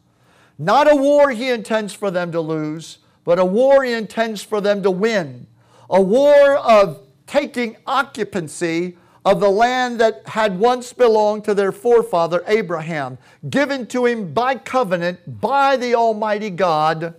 Not 0.59 0.91
a 0.91 0.97
war 0.97 1.31
he 1.31 1.49
intends 1.49 1.95
for 1.95 2.11
them 2.11 2.33
to 2.33 2.41
lose, 2.41 2.99
but 3.25 3.39
a 3.39 3.45
war 3.45 3.85
he 3.85 3.93
intends 3.93 4.43
for 4.43 4.61
them 4.61 4.83
to 4.83 4.91
win. 4.91 5.47
A 5.89 6.01
war 6.01 6.57
of 6.57 7.01
taking 7.27 7.77
occupancy 7.87 8.99
of 9.25 9.41
the 9.41 9.51
land 9.51 10.01
that 10.01 10.23
had 10.27 10.59
once 10.59 10.93
belonged 10.93 11.45
to 11.45 11.55
their 11.55 11.73
forefather 11.73 12.43
Abraham, 12.47 13.19
given 13.49 13.87
to 13.87 14.07
him 14.07 14.33
by 14.33 14.57
covenant 14.57 15.41
by 15.41 15.77
the 15.77 15.95
Almighty 15.95 16.51
God, 16.51 17.15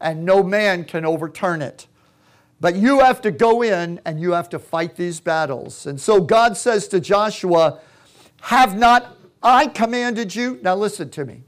and 0.00 0.24
no 0.24 0.42
man 0.42 0.84
can 0.84 1.04
overturn 1.04 1.62
it. 1.62 1.86
But 2.62 2.76
you 2.76 3.00
have 3.00 3.20
to 3.22 3.32
go 3.32 3.62
in 3.62 4.00
and 4.04 4.20
you 4.20 4.30
have 4.30 4.48
to 4.50 4.58
fight 4.60 4.94
these 4.94 5.18
battles. 5.18 5.84
And 5.84 6.00
so 6.00 6.20
God 6.20 6.56
says 6.56 6.86
to 6.88 7.00
Joshua, 7.00 7.80
Have 8.42 8.78
not 8.78 9.16
I 9.42 9.66
commanded 9.66 10.32
you? 10.32 10.60
Now 10.62 10.76
listen 10.76 11.10
to 11.10 11.24
me. 11.24 11.42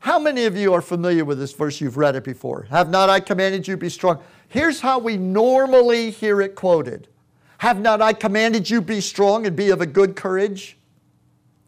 How 0.00 0.18
many 0.18 0.44
of 0.44 0.54
you 0.54 0.74
are 0.74 0.82
familiar 0.82 1.24
with 1.24 1.38
this 1.38 1.54
verse? 1.54 1.80
You've 1.80 1.96
read 1.96 2.16
it 2.16 2.24
before. 2.24 2.66
Have 2.68 2.90
not 2.90 3.08
I 3.08 3.18
commanded 3.18 3.66
you 3.66 3.78
be 3.78 3.88
strong? 3.88 4.22
Here's 4.46 4.82
how 4.82 4.98
we 4.98 5.16
normally 5.16 6.10
hear 6.10 6.42
it 6.42 6.54
quoted 6.54 7.08
Have 7.58 7.80
not 7.80 8.02
I 8.02 8.12
commanded 8.12 8.68
you 8.68 8.82
be 8.82 9.00
strong 9.00 9.46
and 9.46 9.56
be 9.56 9.70
of 9.70 9.80
a 9.80 9.86
good 9.86 10.16
courage? 10.16 10.76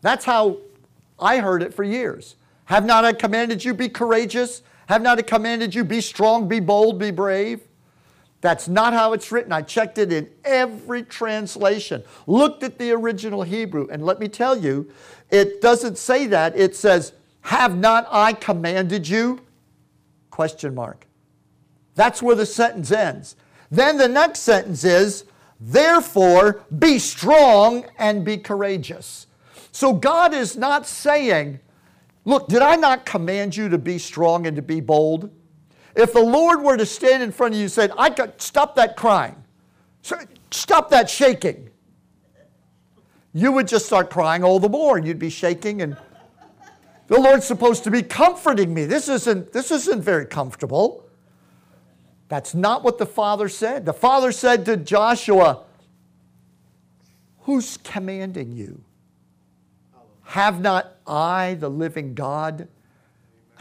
That's 0.02 0.26
how 0.26 0.58
I 1.18 1.38
heard 1.38 1.62
it 1.62 1.72
for 1.72 1.84
years. 1.84 2.36
Have 2.66 2.84
not 2.84 3.06
I 3.06 3.14
commanded 3.14 3.64
you 3.64 3.72
be 3.72 3.88
courageous? 3.88 4.60
Have 4.88 5.00
not 5.00 5.18
I 5.18 5.22
commanded 5.22 5.74
you 5.74 5.84
be 5.84 6.02
strong, 6.02 6.48
be 6.48 6.60
bold, 6.60 6.98
be 6.98 7.10
brave? 7.10 7.62
That's 8.44 8.68
not 8.68 8.92
how 8.92 9.14
it's 9.14 9.32
written. 9.32 9.52
I 9.52 9.62
checked 9.62 9.96
it 9.96 10.12
in 10.12 10.28
every 10.44 11.02
translation, 11.02 12.04
looked 12.26 12.62
at 12.62 12.78
the 12.78 12.90
original 12.90 13.42
Hebrew, 13.42 13.88
and 13.90 14.04
let 14.04 14.20
me 14.20 14.28
tell 14.28 14.54
you, 14.54 14.90
it 15.30 15.62
doesn't 15.62 15.96
say 15.96 16.26
that. 16.26 16.54
It 16.54 16.76
says, 16.76 17.14
Have 17.40 17.74
not 17.74 18.06
I 18.10 18.34
commanded 18.34 19.08
you? 19.08 19.40
Question 20.30 20.74
mark. 20.74 21.06
That's 21.94 22.22
where 22.22 22.36
the 22.36 22.44
sentence 22.44 22.92
ends. 22.92 23.34
Then 23.70 23.96
the 23.96 24.08
next 24.08 24.40
sentence 24.40 24.84
is, 24.84 25.24
Therefore, 25.58 26.66
be 26.78 26.98
strong 26.98 27.86
and 27.96 28.26
be 28.26 28.36
courageous. 28.36 29.26
So 29.72 29.94
God 29.94 30.34
is 30.34 30.54
not 30.54 30.86
saying, 30.86 31.60
Look, 32.26 32.48
did 32.48 32.60
I 32.60 32.76
not 32.76 33.06
command 33.06 33.56
you 33.56 33.70
to 33.70 33.78
be 33.78 33.96
strong 33.96 34.46
and 34.46 34.54
to 34.56 34.62
be 34.62 34.82
bold? 34.82 35.30
If 35.94 36.12
the 36.12 36.22
Lord 36.22 36.62
were 36.62 36.76
to 36.76 36.86
stand 36.86 37.22
in 37.22 37.30
front 37.30 37.54
of 37.54 37.58
you 37.58 37.64
and 37.64 37.72
say, 37.72 37.88
I 37.96 38.10
got, 38.10 38.42
stop 38.42 38.74
that 38.76 38.96
crying, 38.96 39.36
stop 40.50 40.90
that 40.90 41.08
shaking, 41.08 41.70
you 43.32 43.52
would 43.52 43.68
just 43.68 43.86
start 43.86 44.10
crying 44.10 44.44
all 44.44 44.58
the 44.58 44.68
more 44.68 44.98
you'd 44.98 45.18
be 45.18 45.30
shaking 45.30 45.82
and 45.82 45.96
the 47.06 47.20
Lord's 47.20 47.46
supposed 47.46 47.84
to 47.84 47.90
be 47.90 48.02
comforting 48.02 48.72
me. 48.72 48.86
This 48.86 49.08
isn't, 49.08 49.52
this 49.52 49.70
isn't 49.70 50.00
very 50.00 50.24
comfortable. 50.24 51.04
That's 52.28 52.54
not 52.54 52.82
what 52.82 52.98
the 52.98 53.06
Father 53.06 53.48
said. 53.48 53.84
The 53.84 53.92
Father 53.92 54.32
said 54.32 54.64
to 54.66 54.76
Joshua, 54.76 55.64
Who's 57.40 57.76
commanding 57.76 58.52
you? 58.52 58.82
Have 60.22 60.60
not 60.60 60.96
I, 61.06 61.58
the 61.60 61.68
living 61.68 62.14
God, 62.14 62.68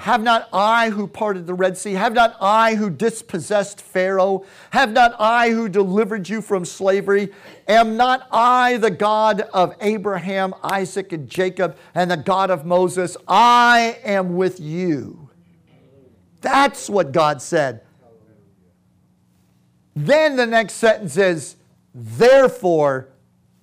have 0.03 0.21
not 0.21 0.49
I 0.51 0.89
who 0.89 1.07
parted 1.07 1.47
the 1.47 1.53
Red 1.53 1.77
Sea? 1.77 1.93
Have 1.93 2.11
not 2.11 2.35
I 2.41 2.75
who 2.75 2.89
dispossessed 2.89 3.79
Pharaoh? 3.79 4.43
Have 4.71 4.91
not 4.91 5.15
I 5.17 5.51
who 5.51 5.69
delivered 5.69 6.27
you 6.27 6.41
from 6.41 6.65
slavery? 6.65 7.31
Am 7.69 7.95
not 7.95 8.27
I 8.29 8.75
the 8.79 8.91
God 8.91 9.47
of 9.53 9.73
Abraham, 9.79 10.53
Isaac, 10.61 11.13
and 11.13 11.29
Jacob, 11.29 11.77
and 11.95 12.11
the 12.11 12.17
God 12.17 12.49
of 12.49 12.65
Moses? 12.65 13.15
I 13.29 13.97
am 14.03 14.35
with 14.35 14.59
you. 14.59 15.29
That's 16.41 16.89
what 16.89 17.13
God 17.13 17.41
said. 17.41 17.79
Then 19.95 20.35
the 20.35 20.45
next 20.45 20.73
sentence 20.73 21.15
is, 21.15 21.55
therefore 21.95 23.07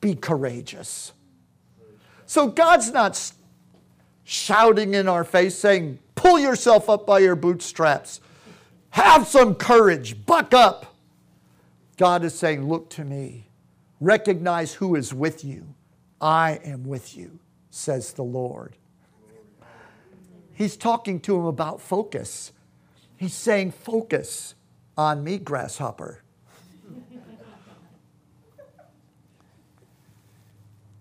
be 0.00 0.14
courageous. 0.14 1.12
So 2.24 2.46
God's 2.46 2.90
not 2.92 3.31
shouting 4.24 4.94
in 4.94 5.07
our 5.07 5.24
face 5.24 5.55
saying, 5.55 5.98
Pull 6.20 6.38
yourself 6.38 6.90
up 6.90 7.06
by 7.06 7.20
your 7.20 7.35
bootstraps. 7.35 8.20
Have 8.90 9.26
some 9.26 9.54
courage. 9.54 10.26
Buck 10.26 10.52
up. 10.52 10.94
God 11.96 12.24
is 12.24 12.38
saying, 12.38 12.68
Look 12.68 12.90
to 12.90 13.04
me. 13.06 13.46
Recognize 14.00 14.74
who 14.74 14.96
is 14.96 15.14
with 15.14 15.46
you. 15.46 15.74
I 16.20 16.61
am 16.62 16.85
with 16.85 17.16
you, 17.16 17.38
says 17.70 18.12
the 18.12 18.22
Lord. 18.22 18.76
He's 20.52 20.76
talking 20.76 21.20
to 21.20 21.38
him 21.38 21.46
about 21.46 21.80
focus. 21.80 22.52
He's 23.16 23.33
saying, 23.33 23.72
Focus 23.72 24.54
on 24.98 25.24
me, 25.24 25.38
grasshopper. 25.38 26.20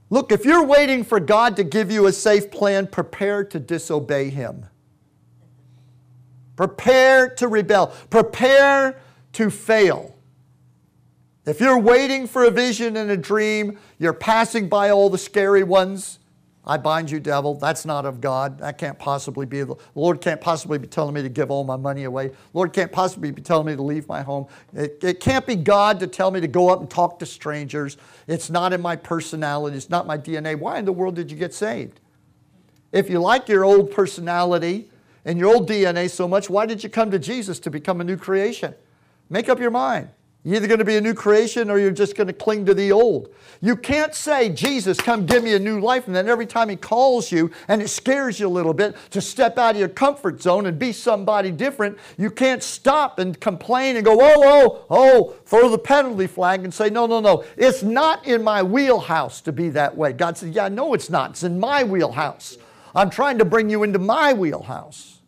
Look, 0.09 0.31
if 0.31 0.45
you're 0.45 0.65
waiting 0.65 1.03
for 1.03 1.19
God 1.19 1.57
to 1.57 1.65
give 1.65 1.91
you 1.91 2.05
a 2.05 2.13
safe 2.13 2.49
plan, 2.49 2.87
prepare 2.87 3.43
to 3.43 3.59
disobey 3.59 4.29
him. 4.29 4.67
Prepare 6.59 7.29
to 7.35 7.47
rebel. 7.47 7.87
Prepare 8.09 8.99
to 9.31 9.49
fail. 9.49 10.13
If 11.45 11.61
you're 11.61 11.79
waiting 11.79 12.27
for 12.27 12.43
a 12.43 12.51
vision 12.51 12.97
and 12.97 13.09
a 13.09 13.15
dream, 13.15 13.79
you're 13.97 14.11
passing 14.11 14.67
by 14.67 14.89
all 14.89 15.09
the 15.09 15.17
scary 15.17 15.63
ones, 15.63 16.19
I 16.65 16.75
bind 16.75 17.09
you, 17.11 17.21
devil. 17.21 17.55
That's 17.55 17.85
not 17.85 18.05
of 18.05 18.19
God. 18.19 18.59
That 18.59 18.77
can't 18.77 18.99
possibly 18.99 19.45
be. 19.45 19.63
The 19.63 19.77
Lord 19.95 20.19
can't 20.19 20.41
possibly 20.41 20.77
be 20.77 20.87
telling 20.87 21.13
me 21.13 21.21
to 21.21 21.29
give 21.29 21.49
all 21.49 21.63
my 21.63 21.77
money 21.77 22.03
away. 22.03 22.31
Lord 22.53 22.73
can't 22.73 22.91
possibly 22.91 23.31
be 23.31 23.41
telling 23.41 23.67
me 23.67 23.77
to 23.77 23.81
leave 23.81 24.05
my 24.09 24.21
home. 24.21 24.45
It, 24.73 25.01
it 25.01 25.21
can't 25.21 25.47
be 25.47 25.55
God 25.55 25.97
to 26.01 26.07
tell 26.07 26.29
me 26.29 26.41
to 26.41 26.47
go 26.49 26.67
up 26.67 26.81
and 26.81 26.89
talk 26.89 27.19
to 27.19 27.25
strangers. 27.25 27.95
It's 28.27 28.49
not 28.49 28.73
in 28.73 28.81
my 28.81 28.97
personality. 28.97 29.77
It's 29.77 29.89
not 29.89 30.05
my 30.05 30.17
DNA. 30.17 30.59
Why 30.59 30.77
in 30.77 30.83
the 30.83 30.91
world 30.91 31.15
did 31.15 31.31
you 31.31 31.37
get 31.37 31.53
saved? 31.53 32.01
If 32.91 33.09
you 33.09 33.21
like 33.21 33.47
your 33.47 33.63
old 33.63 33.91
personality 33.91 34.89
and 35.25 35.37
your 35.37 35.53
old 35.53 35.69
DNA 35.69 36.09
so 36.09 36.27
much, 36.27 36.49
why 36.49 36.65
did 36.65 36.83
you 36.83 36.89
come 36.89 37.11
to 37.11 37.19
Jesus 37.19 37.59
to 37.59 37.69
become 37.69 38.01
a 38.01 38.03
new 38.03 38.17
creation? 38.17 38.73
Make 39.29 39.49
up 39.49 39.59
your 39.59 39.71
mind. 39.71 40.09
You're 40.45 40.55
either 40.55 40.67
going 40.67 40.79
to 40.79 40.85
be 40.85 40.95
a 40.95 41.01
new 41.01 41.13
creation 41.13 41.69
or 41.69 41.77
you're 41.79 41.91
just 41.91 42.15
going 42.15 42.27
to 42.27 42.33
cling 42.33 42.65
to 42.67 42.73
the 42.73 42.93
old. 42.93 43.35
You 43.59 43.75
can't 43.75 44.15
say, 44.15 44.47
Jesus, 44.47 44.97
come 44.97 45.25
give 45.25 45.43
me 45.43 45.53
a 45.53 45.59
new 45.59 45.81
life, 45.81 46.07
and 46.07 46.15
then 46.15 46.29
every 46.29 46.45
time 46.45 46.69
He 46.69 46.77
calls 46.77 47.29
you 47.29 47.51
and 47.67 47.81
it 47.81 47.89
scares 47.89 48.39
you 48.39 48.47
a 48.47 48.49
little 48.49 48.73
bit 48.73 48.95
to 49.11 49.19
step 49.19 49.57
out 49.57 49.75
of 49.75 49.79
your 49.79 49.89
comfort 49.89 50.41
zone 50.41 50.65
and 50.65 50.79
be 50.79 50.93
somebody 50.93 51.51
different, 51.51 51.97
you 52.17 52.31
can't 52.31 52.63
stop 52.63 53.19
and 53.19 53.37
complain 53.41 53.97
and 53.97 54.05
go, 54.05 54.17
oh, 54.19 54.43
oh, 54.45 54.85
oh, 54.89 55.35
throw 55.43 55.67
the 55.67 55.77
penalty 55.77 56.27
flag 56.27 56.63
and 56.63 56.73
say, 56.73 56.89
no, 56.89 57.05
no, 57.05 57.19
no, 57.19 57.43
it's 57.57 57.83
not 57.83 58.25
in 58.25 58.41
my 58.41 58.63
wheelhouse 58.63 59.41
to 59.41 59.51
be 59.51 59.67
that 59.69 59.97
way. 59.97 60.13
God 60.13 60.37
said, 60.37 60.55
yeah, 60.55 60.69
no, 60.69 60.93
it's 60.93 61.09
not. 61.09 61.31
It's 61.31 61.43
in 61.43 61.59
my 61.59 61.83
wheelhouse. 61.83 62.57
I'm 62.95 63.09
trying 63.09 63.37
to 63.37 63.45
bring 63.45 63.69
you 63.69 63.83
into 63.83 63.99
my 63.99 64.33
wheelhouse. 64.33 65.19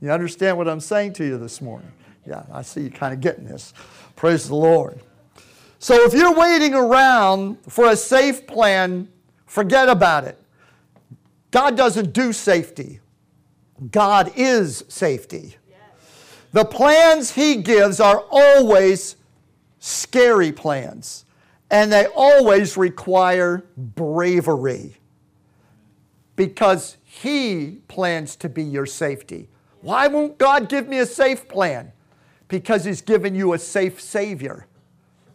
You 0.00 0.10
understand 0.10 0.58
what 0.58 0.68
I'm 0.68 0.80
saying 0.80 1.14
to 1.14 1.24
you 1.24 1.38
this 1.38 1.60
morning? 1.60 1.90
Yeah, 2.26 2.44
I 2.52 2.62
see 2.62 2.82
you 2.82 2.90
kind 2.90 3.14
of 3.14 3.20
getting 3.20 3.44
this. 3.44 3.72
Praise 4.16 4.48
the 4.48 4.54
Lord. 4.54 5.00
So 5.78 6.04
if 6.04 6.12
you're 6.12 6.34
waiting 6.34 6.74
around 6.74 7.58
for 7.68 7.90
a 7.90 7.96
safe 7.96 8.46
plan, 8.46 9.08
forget 9.46 9.88
about 9.88 10.24
it. 10.24 10.38
God 11.50 11.76
doesn't 11.76 12.12
do 12.12 12.32
safety, 12.32 13.00
God 13.90 14.32
is 14.36 14.84
safety. 14.88 15.56
The 16.52 16.64
plans 16.64 17.30
He 17.30 17.56
gives 17.56 17.98
are 17.98 18.24
always 18.30 19.16
scary 19.78 20.52
plans, 20.52 21.24
and 21.70 21.90
they 21.90 22.06
always 22.14 22.76
require 22.76 23.64
bravery 23.76 24.96
because 26.36 26.96
He 27.02 27.80
plans 27.88 28.36
to 28.36 28.48
be 28.48 28.62
your 28.62 28.86
safety. 28.86 29.48
Why 29.80 30.06
won't 30.06 30.38
God 30.38 30.68
give 30.68 30.88
me 30.88 30.98
a 30.98 31.06
safe 31.06 31.48
plan? 31.48 31.92
because 32.52 32.84
He's 32.84 33.00
given 33.00 33.34
you 33.34 33.54
a 33.54 33.58
safe 33.58 33.98
Savior. 33.98 34.66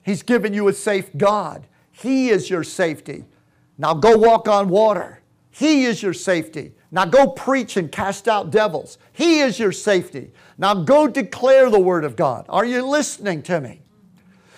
He's 0.04 0.22
given 0.22 0.54
you 0.54 0.68
a 0.68 0.74
safe 0.74 1.10
God. 1.18 1.66
He 1.92 2.30
is 2.30 2.48
your 2.48 2.64
safety. 2.64 3.26
Now 3.80 3.96
go 3.96 4.16
walk 4.16 4.48
on 4.48 4.70
water. 4.70 5.24
He 5.50 5.86
is 5.86 6.04
your 6.04 6.14
safety. 6.14 6.74
Now 6.92 7.06
go 7.06 7.28
preach 7.28 7.76
and 7.76 7.92
cast 7.92 8.28
out 8.28 8.52
devils. 8.52 9.00
He 9.12 9.40
is 9.40 9.58
your 9.58 9.72
safety. 9.72 10.32
Now 10.60 10.76
go 10.76 11.08
declare 11.08 11.72
the 11.72 11.80
Word 11.80 12.06
of 12.06 12.16
God. 12.16 12.46
Are 12.50 12.66
you 12.66 12.86
listening 12.86 13.42
to 13.44 13.60
me? 13.60 13.82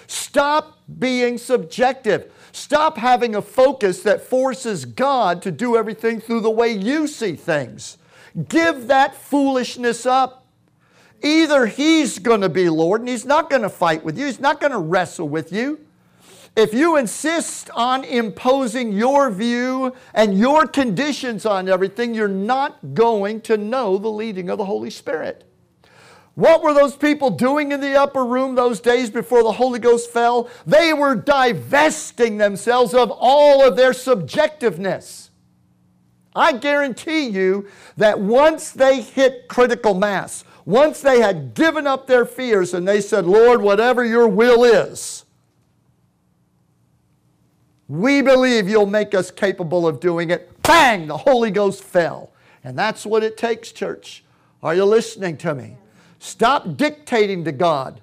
Stop 0.09 0.79
being 0.97 1.37
subjective. 1.37 2.33
Stop 2.51 2.97
having 2.97 3.35
a 3.35 3.43
focus 3.43 4.01
that 4.01 4.23
forces 4.23 4.85
God 4.85 5.39
to 5.43 5.51
do 5.51 5.77
everything 5.77 6.19
through 6.19 6.41
the 6.41 6.49
way 6.49 6.71
you 6.71 7.05
see 7.05 7.35
things. 7.35 7.99
Give 8.47 8.87
that 8.87 9.13
foolishness 9.13 10.07
up. 10.07 10.47
Either 11.21 11.67
he's 11.67 12.17
going 12.17 12.41
to 12.41 12.49
be 12.49 12.69
Lord 12.69 13.01
and 13.01 13.09
he's 13.09 13.23
not 13.23 13.51
going 13.51 13.61
to 13.61 13.69
fight 13.69 14.03
with 14.03 14.17
you, 14.17 14.25
he's 14.25 14.39
not 14.39 14.59
going 14.59 14.71
to 14.71 14.79
wrestle 14.79 15.29
with 15.29 15.53
you. 15.53 15.79
If 16.55 16.73
you 16.73 16.97
insist 16.97 17.69
on 17.75 18.03
imposing 18.03 18.91
your 18.91 19.29
view 19.29 19.93
and 20.15 20.35
your 20.35 20.65
conditions 20.65 21.45
on 21.45 21.69
everything, 21.69 22.15
you're 22.15 22.27
not 22.27 22.95
going 22.95 23.41
to 23.41 23.57
know 23.57 23.99
the 23.99 24.09
leading 24.09 24.49
of 24.49 24.57
the 24.57 24.65
Holy 24.65 24.89
Spirit. 24.89 25.48
What 26.39 26.63
were 26.63 26.73
those 26.73 26.95
people 26.95 27.31
doing 27.31 27.73
in 27.73 27.81
the 27.81 27.99
upper 27.99 28.23
room 28.23 28.55
those 28.55 28.79
days 28.79 29.09
before 29.09 29.43
the 29.43 29.51
Holy 29.51 29.77
Ghost 29.77 30.09
fell? 30.09 30.49
They 30.65 30.93
were 30.93 31.13
divesting 31.13 32.37
themselves 32.37 32.93
of 32.93 33.11
all 33.11 33.61
of 33.61 33.75
their 33.75 33.91
subjectiveness. 33.91 35.31
I 36.33 36.53
guarantee 36.53 37.27
you 37.27 37.67
that 37.97 38.21
once 38.21 38.71
they 38.71 39.01
hit 39.01 39.49
critical 39.49 39.93
mass, 39.93 40.45
once 40.63 41.01
they 41.01 41.19
had 41.19 41.55
given 41.55 41.85
up 41.85 42.07
their 42.07 42.25
fears 42.25 42.73
and 42.73 42.87
they 42.87 43.01
said, 43.01 43.25
Lord, 43.25 43.61
whatever 43.61 44.05
your 44.05 44.29
will 44.29 44.63
is, 44.63 45.25
we 47.89 48.21
believe 48.21 48.69
you'll 48.69 48.85
make 48.85 49.13
us 49.13 49.29
capable 49.29 49.85
of 49.85 49.99
doing 49.99 50.29
it. 50.29 50.49
Bang! 50.61 51.07
The 51.07 51.17
Holy 51.17 51.51
Ghost 51.51 51.83
fell. 51.83 52.31
And 52.63 52.79
that's 52.79 53.05
what 53.05 53.23
it 53.23 53.35
takes, 53.35 53.73
church. 53.73 54.23
Are 54.63 54.73
you 54.73 54.85
listening 54.85 55.35
to 55.39 55.53
me? 55.53 55.75
Stop 56.19 56.77
dictating 56.77 57.43
to 57.45 57.51
God 57.51 58.01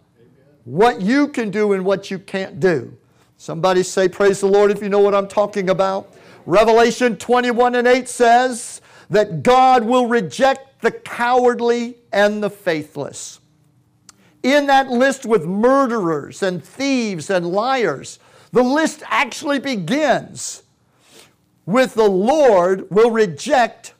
what 0.65 1.01
you 1.01 1.29
can 1.29 1.51
do 1.51 1.75
and 1.75 1.85
what 1.85 2.11
you 2.11 2.19
can't 2.19 2.59
do. 2.59 2.97
Somebody 3.37 3.83
say, 3.83 4.09
Praise 4.09 4.41
the 4.41 4.47
Lord, 4.47 4.71
if 4.71 4.83
you 4.83 4.89
know 4.89 4.99
what 4.99 5.15
I'm 5.15 5.29
talking 5.29 5.71
about. 5.71 6.13
Revelation 6.47 7.17
21 7.17 7.75
and 7.75 7.87
8 7.87 8.09
says 8.09 8.81
that 9.11 9.43
God 9.43 9.85
will 9.85 10.07
reject 10.07 10.81
the 10.81 10.91
cowardly 10.91 11.97
and 12.13 12.43
the 12.43 12.51
faithless. 12.51 13.41
In 14.43 14.67
that 14.69 14.89
list 14.89 15.27
with 15.27 15.45
murderers 15.45 16.43
and 16.43 16.65
thieves 16.65 17.31
and 17.31 17.47
liars, 17.47 18.19
the 18.53 18.63
list 18.63 19.03
actually 19.07 19.59
begins 19.59 20.63
with 21.67 21.95
the 21.95 22.09
Lord 22.09 22.89
will 22.91 23.11
reject 23.11 23.95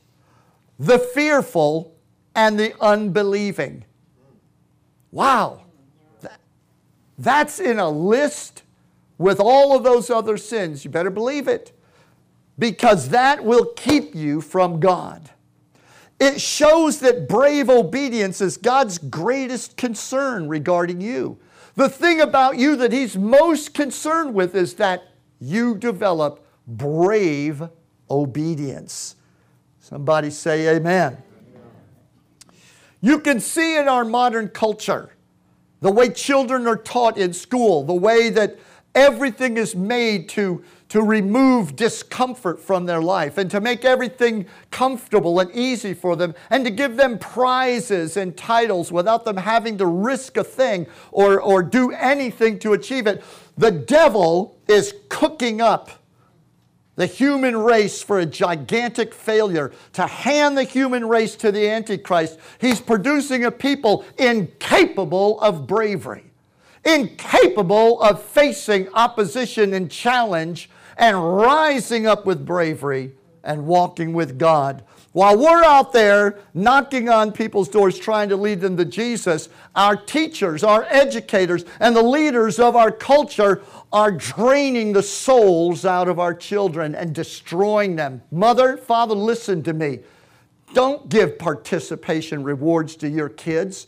the 0.79 0.99
fearful 0.99 1.95
and 2.33 2.57
the 2.57 2.73
unbelieving. 2.81 3.83
Wow. 5.17 5.61
That's 7.17 7.59
in 7.59 7.79
a 7.79 7.89
list 7.89 8.61
with 9.17 9.39
all 9.39 9.75
of 9.75 9.83
those 9.83 10.11
other 10.11 10.37
sins. 10.37 10.85
You 10.85 10.91
better 10.91 11.09
believe 11.09 11.47
it 11.47 11.71
because 12.59 13.09
that 13.09 13.43
will 13.43 13.65
keep 13.75 14.13
you 14.13 14.41
from 14.41 14.79
God. 14.79 15.31
It 16.19 16.39
shows 16.39 16.99
that 16.99 17.27
brave 17.27 17.67
obedience 17.67 18.41
is 18.41 18.57
God's 18.57 18.99
greatest 18.99 19.75
concern 19.75 20.49
regarding 20.49 21.01
you. 21.01 21.39
The 21.73 21.89
thing 21.89 22.21
about 22.21 22.59
you 22.59 22.75
that 22.75 22.91
He's 22.91 23.17
most 23.17 23.73
concerned 23.73 24.35
with 24.35 24.53
is 24.53 24.75
that 24.75 25.01
you 25.39 25.73
develop 25.73 26.45
brave 26.67 27.63
obedience. 28.07 29.15
Somebody 29.79 30.29
say 30.29 30.75
amen. 30.75 31.23
You 33.01 33.19
can 33.19 33.39
see 33.39 33.77
in 33.77 33.87
our 33.87 34.05
modern 34.05 34.49
culture 34.49 35.11
the 35.81 35.91
way 35.91 36.09
children 36.09 36.67
are 36.67 36.77
taught 36.77 37.17
in 37.17 37.33
school, 37.33 37.83
the 37.83 37.93
way 37.93 38.29
that 38.29 38.57
everything 38.95 39.57
is 39.57 39.75
made 39.75 40.27
to 40.29 40.63
to 40.89 41.01
remove 41.01 41.75
discomfort 41.75 42.59
from 42.59 42.85
their 42.85 43.01
life 43.01 43.37
and 43.37 43.51
to 43.51 43.59
make 43.59 43.83
everything 43.83 44.45
comfortable 44.71 45.39
and 45.39 45.51
easy 45.51 45.93
for 45.93 46.15
them 46.15 46.33
and 46.49 46.63
to 46.63 46.71
give 46.71 46.95
them 46.95 47.19
prizes 47.19 48.15
and 48.15 48.37
titles 48.37 48.91
without 48.91 49.25
them 49.25 49.35
having 49.35 49.77
to 49.77 49.85
risk 49.85 50.37
a 50.37 50.43
thing 50.43 50.87
or, 51.11 51.41
or 51.41 51.61
do 51.61 51.91
anything 51.91 52.57
to 52.59 52.73
achieve 52.73 53.05
it. 53.05 53.23
The 53.57 53.71
devil 53.71 54.57
is 54.67 54.93
cooking 55.09 55.59
up 55.59 55.91
the 56.97 57.05
human 57.05 57.55
race 57.55 58.03
for 58.03 58.19
a 58.19 58.25
gigantic 58.25 59.13
failure, 59.13 59.71
to 59.93 60.05
hand 60.05 60.57
the 60.57 60.63
human 60.63 61.07
race 61.07 61.35
to 61.37 61.51
the 61.51 61.69
Antichrist. 61.69 62.37
He's 62.59 62.81
producing 62.81 63.45
a 63.45 63.51
people 63.51 64.03
incapable 64.17 65.39
of 65.39 65.65
bravery 65.65 66.25
incapable 66.87 68.01
of 68.01 68.23
facing 68.23 68.87
opposition 68.93 69.73
and 69.73 69.91
challenge 69.91 70.69
and 70.97 71.37
rising 71.37 72.07
up 72.07 72.25
with 72.25 72.45
bravery 72.45 73.11
and 73.43 73.67
walking 73.67 74.13
with 74.13 74.39
God. 74.39 74.83
While 75.17 75.39
we're 75.39 75.63
out 75.63 75.93
there 75.93 76.37
knocking 76.53 77.09
on 77.09 77.31
people's 77.31 77.69
doors 77.69 77.97
trying 77.97 78.29
to 78.29 78.35
lead 78.35 78.61
them 78.61 78.77
to 78.77 78.85
Jesus, 78.85 79.49
our 79.75 79.95
teachers, 79.95 80.63
our 80.63 80.85
educators, 80.91 81.65
and 81.79 81.95
the 81.95 82.03
leaders 82.03 82.59
of 82.59 82.75
our 82.75 82.91
culture 82.91 83.63
are 83.91 84.11
draining 84.11 84.93
the 84.93 85.01
souls 85.01 85.85
out 85.85 86.07
of 86.07 86.19
our 86.19 86.35
children 86.35 86.93
and 86.93 87.15
destroying 87.15 87.95
them. 87.95 88.21
Mother, 88.29 88.77
father, 88.77 89.15
listen 89.15 89.63
to 89.63 89.73
me. 89.73 90.01
Don't 90.75 91.09
give 91.09 91.39
participation 91.39 92.43
rewards 92.43 92.95
to 92.97 93.09
your 93.09 93.29
kids. 93.29 93.87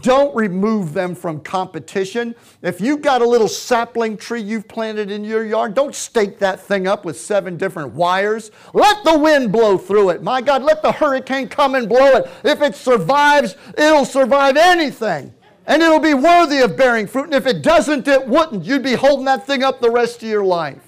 Don't 0.00 0.34
remove 0.34 0.94
them 0.94 1.14
from 1.14 1.40
competition. 1.40 2.34
If 2.62 2.80
you've 2.80 3.02
got 3.02 3.22
a 3.22 3.28
little 3.28 3.48
sapling 3.48 4.16
tree 4.16 4.40
you've 4.40 4.66
planted 4.66 5.10
in 5.10 5.24
your 5.24 5.44
yard, 5.44 5.74
don't 5.74 5.94
stake 5.94 6.38
that 6.38 6.60
thing 6.60 6.86
up 6.86 7.04
with 7.04 7.20
seven 7.20 7.56
different 7.56 7.92
wires. 7.92 8.50
Let 8.72 9.04
the 9.04 9.18
wind 9.18 9.52
blow 9.52 9.76
through 9.76 10.10
it. 10.10 10.22
My 10.22 10.40
God, 10.40 10.62
let 10.62 10.82
the 10.82 10.92
hurricane 10.92 11.48
come 11.48 11.74
and 11.74 11.88
blow 11.88 12.16
it. 12.16 12.30
If 12.44 12.62
it 12.62 12.74
survives, 12.74 13.56
it'll 13.76 14.06
survive 14.06 14.56
anything. 14.56 15.32
And 15.66 15.82
it'll 15.82 16.00
be 16.00 16.14
worthy 16.14 16.60
of 16.60 16.76
bearing 16.76 17.06
fruit. 17.06 17.24
And 17.24 17.34
if 17.34 17.46
it 17.46 17.62
doesn't, 17.62 18.06
it 18.08 18.26
wouldn't. 18.26 18.64
You'd 18.64 18.82
be 18.82 18.94
holding 18.94 19.24
that 19.26 19.46
thing 19.46 19.62
up 19.62 19.80
the 19.80 19.90
rest 19.90 20.22
of 20.22 20.28
your 20.28 20.44
life. 20.44 20.82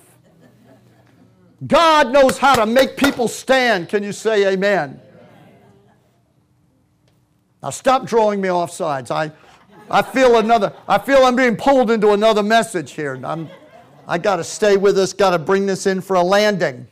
God 1.67 2.13
knows 2.13 2.37
how 2.37 2.55
to 2.57 2.67
make 2.67 2.97
people 2.97 3.29
stand. 3.29 3.89
Can 3.89 4.03
you 4.03 4.13
say 4.13 4.53
amen? 4.53 5.01
Now 7.63 7.71
stop 7.71 8.07
drawing 8.07 8.41
me 8.41 8.49
off 8.49 8.71
sides. 8.71 9.11
I, 9.11 9.33
I 9.91 10.03
feel 10.03 10.37
another, 10.39 10.73
I 10.89 10.99
feel 10.99 11.25
I'm 11.25 11.37
being 11.37 11.57
pulled 11.57 11.91
into 11.91 12.13
another 12.13 12.43
message 12.43 12.93
here. 12.93 13.19
I'm, 13.25 13.49
I 14.07 14.19
got 14.19 14.37
to 14.37 14.45
stay 14.45 14.77
with 14.77 14.97
this, 14.97 15.13
got 15.13 15.31
to 15.31 15.39
bring 15.39 15.67
this 15.67 15.87
in 15.87 16.01
for 16.01 16.17
a 16.17 16.23
landing. 16.23 16.87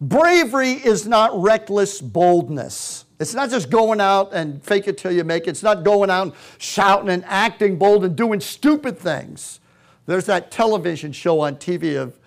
Bravery 0.00 0.72
is 0.72 1.06
not 1.06 1.38
reckless 1.40 2.00
boldness. 2.00 3.04
It's 3.18 3.34
not 3.34 3.50
just 3.50 3.68
going 3.68 4.00
out 4.00 4.32
and 4.32 4.62
fake 4.64 4.88
it 4.88 4.96
till 4.96 5.12
you 5.12 5.24
make 5.24 5.46
it. 5.46 5.50
It's 5.50 5.62
not 5.62 5.84
going 5.84 6.08
out 6.08 6.22
and 6.28 6.32
shouting 6.56 7.10
and 7.10 7.22
acting 7.26 7.76
bold 7.76 8.04
and 8.04 8.16
doing 8.16 8.40
stupid 8.40 8.98
things. 8.98 9.60
There's 10.06 10.24
that 10.24 10.50
television 10.50 11.12
show 11.12 11.40
on 11.40 11.56
TV 11.56 12.00
of 12.00 12.18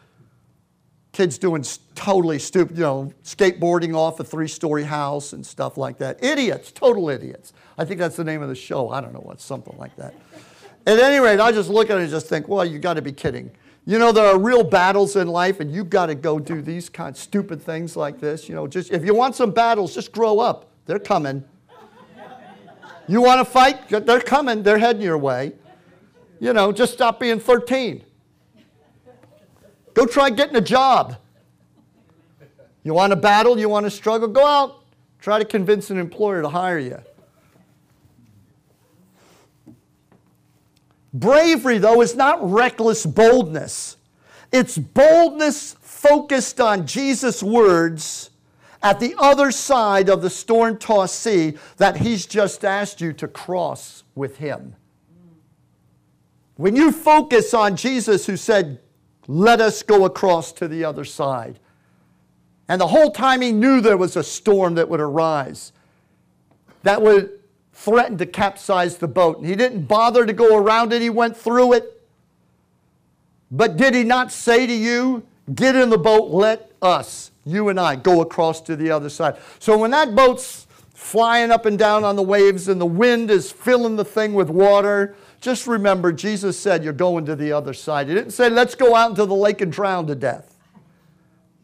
kids 1.13 1.37
doing 1.37 1.63
totally 1.95 2.39
stupid, 2.39 2.75
you 2.75 2.83
know, 2.83 3.13
skateboarding 3.23 3.95
off 3.95 4.19
a 4.19 4.23
three 4.23 4.47
story 4.47 4.83
house 4.83 5.31
and 5.31 5.45
stuff 5.45 5.77
like 5.77 5.97
that. 5.99 6.21
Idiots, 6.23 6.71
total 6.71 7.09
idiots. 7.09 7.53
I 7.77 7.85
think 7.85 7.99
that's 7.99 8.17
the 8.17 8.23
name 8.23 8.41
of 8.41 8.49
the 8.49 8.55
show. 8.55 8.89
I 8.89 8.99
don't 8.99 9.13
know 9.13 9.21
what, 9.21 9.39
something 9.39 9.77
like 9.77 9.95
that. 9.95 10.13
At 10.85 10.99
any 10.99 11.19
rate, 11.19 11.39
I 11.39 11.51
just 11.51 11.69
look 11.69 11.89
at 11.89 11.97
it 11.97 12.01
and 12.01 12.09
just 12.09 12.27
think, 12.27 12.47
well, 12.49 12.65
you 12.65 12.79
got 12.79 12.95
to 12.95 13.01
be 13.01 13.13
kidding. 13.13 13.51
You 13.85 13.99
know, 13.99 14.11
there 14.11 14.25
are 14.25 14.39
real 14.39 14.63
battles 14.63 15.15
in 15.15 15.27
life, 15.27 15.59
and 15.59 15.71
you've 15.71 15.89
got 15.89 16.07
to 16.07 16.15
go 16.15 16.39
do 16.39 16.61
these 16.61 16.89
kind 16.89 17.09
of 17.09 17.17
stupid 17.17 17.61
things 17.61 17.95
like 17.95 18.19
this. 18.19 18.49
You 18.49 18.55
know, 18.55 18.67
just 18.67 18.91
if 18.91 19.05
you 19.05 19.13
want 19.13 19.35
some 19.35 19.51
battles, 19.51 19.93
just 19.93 20.11
grow 20.11 20.39
up. 20.39 20.71
They're 20.85 20.99
coming. 20.99 21.43
You 23.07 23.21
want 23.21 23.45
to 23.45 23.45
fight? 23.45 23.89
They're 23.89 24.21
coming. 24.21 24.63
They're 24.63 24.77
heading 24.77 25.01
your 25.01 25.17
way. 25.17 25.53
You 26.39 26.53
know, 26.53 26.71
just 26.71 26.93
stop 26.93 27.19
being 27.19 27.39
13. 27.39 28.03
Go 29.93 30.05
try 30.05 30.29
getting 30.29 30.55
a 30.55 30.61
job. 30.61 31.17
You 32.83 32.93
want 32.93 33.11
to 33.11 33.15
battle? 33.15 33.57
You 33.57 33.69
want 33.69 33.85
to 33.85 33.91
struggle? 33.91 34.27
Go 34.27 34.45
out. 34.45 34.83
Try 35.19 35.39
to 35.39 35.45
convince 35.45 35.89
an 35.89 35.97
employer 35.97 36.41
to 36.41 36.49
hire 36.49 36.79
you. 36.79 36.99
Bravery, 41.13 41.77
though, 41.77 42.01
is 42.01 42.15
not 42.15 42.39
reckless 42.41 43.05
boldness. 43.05 43.97
It's 44.51 44.77
boldness 44.77 45.73
focused 45.79 46.59
on 46.59 46.85
Jesus' 46.85 47.41
words 47.41 48.31
at 48.81 48.99
the 48.99 49.15
other 49.17 49.51
side 49.51 50.09
of 50.09 50.21
the 50.21 50.29
storm 50.29 50.77
tossed 50.77 51.19
sea 51.19 51.57
that 51.77 51.97
He's 51.97 52.25
just 52.25 52.65
asked 52.65 52.99
you 52.99 53.13
to 53.13 53.27
cross 53.27 54.03
with 54.15 54.37
Him. 54.37 54.75
When 56.55 56.75
you 56.75 56.91
focus 56.91 57.53
on 57.53 57.75
Jesus, 57.77 58.25
who 58.25 58.35
said, 58.35 58.79
let 59.27 59.61
us 59.61 59.83
go 59.83 60.05
across 60.05 60.51
to 60.53 60.67
the 60.67 60.83
other 60.83 61.05
side. 61.05 61.59
And 62.67 62.79
the 62.79 62.87
whole 62.87 63.11
time 63.11 63.41
he 63.41 63.51
knew 63.51 63.81
there 63.81 63.97
was 63.97 64.15
a 64.15 64.23
storm 64.23 64.75
that 64.75 64.89
would 64.89 65.01
arise 65.01 65.73
that 66.83 67.01
would 67.01 67.39
threaten 67.71 68.17
to 68.19 68.25
capsize 68.25 68.97
the 68.97 69.07
boat. 69.07 69.39
And 69.39 69.47
he 69.47 69.55
didn't 69.55 69.85
bother 69.85 70.25
to 70.25 70.33
go 70.33 70.57
around 70.57 70.93
it, 70.93 71.01
he 71.01 71.09
went 71.09 71.35
through 71.35 71.73
it. 71.73 72.01
But 73.49 73.77
did 73.77 73.95
he 73.95 74.03
not 74.03 74.31
say 74.31 74.67
to 74.67 74.73
you, 74.73 75.25
Get 75.53 75.75
in 75.75 75.89
the 75.89 75.97
boat, 75.97 76.31
let 76.31 76.71
us, 76.81 77.31
you 77.43 77.67
and 77.67 77.77
I, 77.77 77.97
go 77.97 78.21
across 78.21 78.61
to 78.61 78.77
the 78.77 78.89
other 78.91 79.09
side? 79.09 79.35
So 79.59 79.77
when 79.77 79.91
that 79.91 80.15
boat's 80.15 80.67
flying 80.93 81.51
up 81.51 81.65
and 81.65 81.77
down 81.77 82.05
on 82.05 82.15
the 82.15 82.23
waves 82.23 82.69
and 82.69 82.79
the 82.79 82.85
wind 82.85 83.29
is 83.29 83.51
filling 83.51 83.97
the 83.97 84.05
thing 84.05 84.33
with 84.33 84.49
water, 84.49 85.17
just 85.43 85.67
remember, 85.67 86.13
Jesus 86.13 86.57
said, 86.57 86.85
You're 86.85 86.93
going 86.93 87.25
to 87.25 87.35
the 87.35 87.51
other 87.51 87.73
side. 87.73 88.07
He 88.07 88.13
didn't 88.13 88.31
say, 88.31 88.49
Let's 88.49 88.75
go 88.75 88.95
out 88.95 89.09
into 89.09 89.25
the 89.25 89.35
lake 89.35 89.59
and 89.59 89.69
drown 89.69 90.07
to 90.07 90.15
death. 90.15 90.57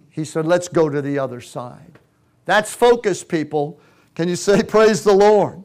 He 0.09 0.25
said, 0.25 0.45
Let's 0.45 0.67
go 0.67 0.89
to 0.89 1.01
the 1.01 1.17
other 1.17 1.39
side. 1.39 1.97
That's 2.43 2.75
focus, 2.75 3.23
people. 3.23 3.79
Can 4.15 4.27
you 4.27 4.35
say, 4.35 4.63
Praise 4.63 5.05
the 5.05 5.13
Lord? 5.13 5.63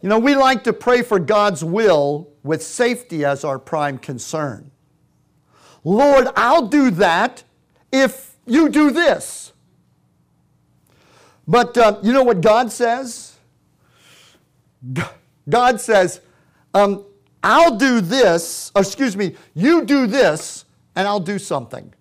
You 0.00 0.08
know, 0.08 0.20
we 0.20 0.36
like 0.36 0.62
to 0.62 0.72
pray 0.72 1.02
for 1.02 1.18
God's 1.18 1.64
will 1.64 2.28
with 2.44 2.62
safety 2.62 3.24
as 3.24 3.42
our 3.42 3.58
prime 3.58 3.98
concern. 3.98 4.70
Lord, 5.82 6.28
I'll 6.36 6.68
do 6.68 6.92
that 6.92 7.42
if 7.90 8.36
you 8.46 8.68
do 8.68 8.92
this. 8.92 9.52
But 11.48 11.76
uh, 11.76 11.98
you 12.04 12.12
know 12.12 12.22
what 12.22 12.40
God 12.40 12.70
says? 12.70 13.36
God 15.48 15.80
says, 15.80 16.20
um, 16.76 17.06
I'll 17.42 17.76
do 17.76 18.02
this, 18.02 18.70
excuse 18.76 19.16
me, 19.16 19.34
you 19.54 19.84
do 19.86 20.06
this, 20.06 20.66
and 20.94 21.08
I'll 21.08 21.20
do 21.20 21.38
something. 21.38 21.94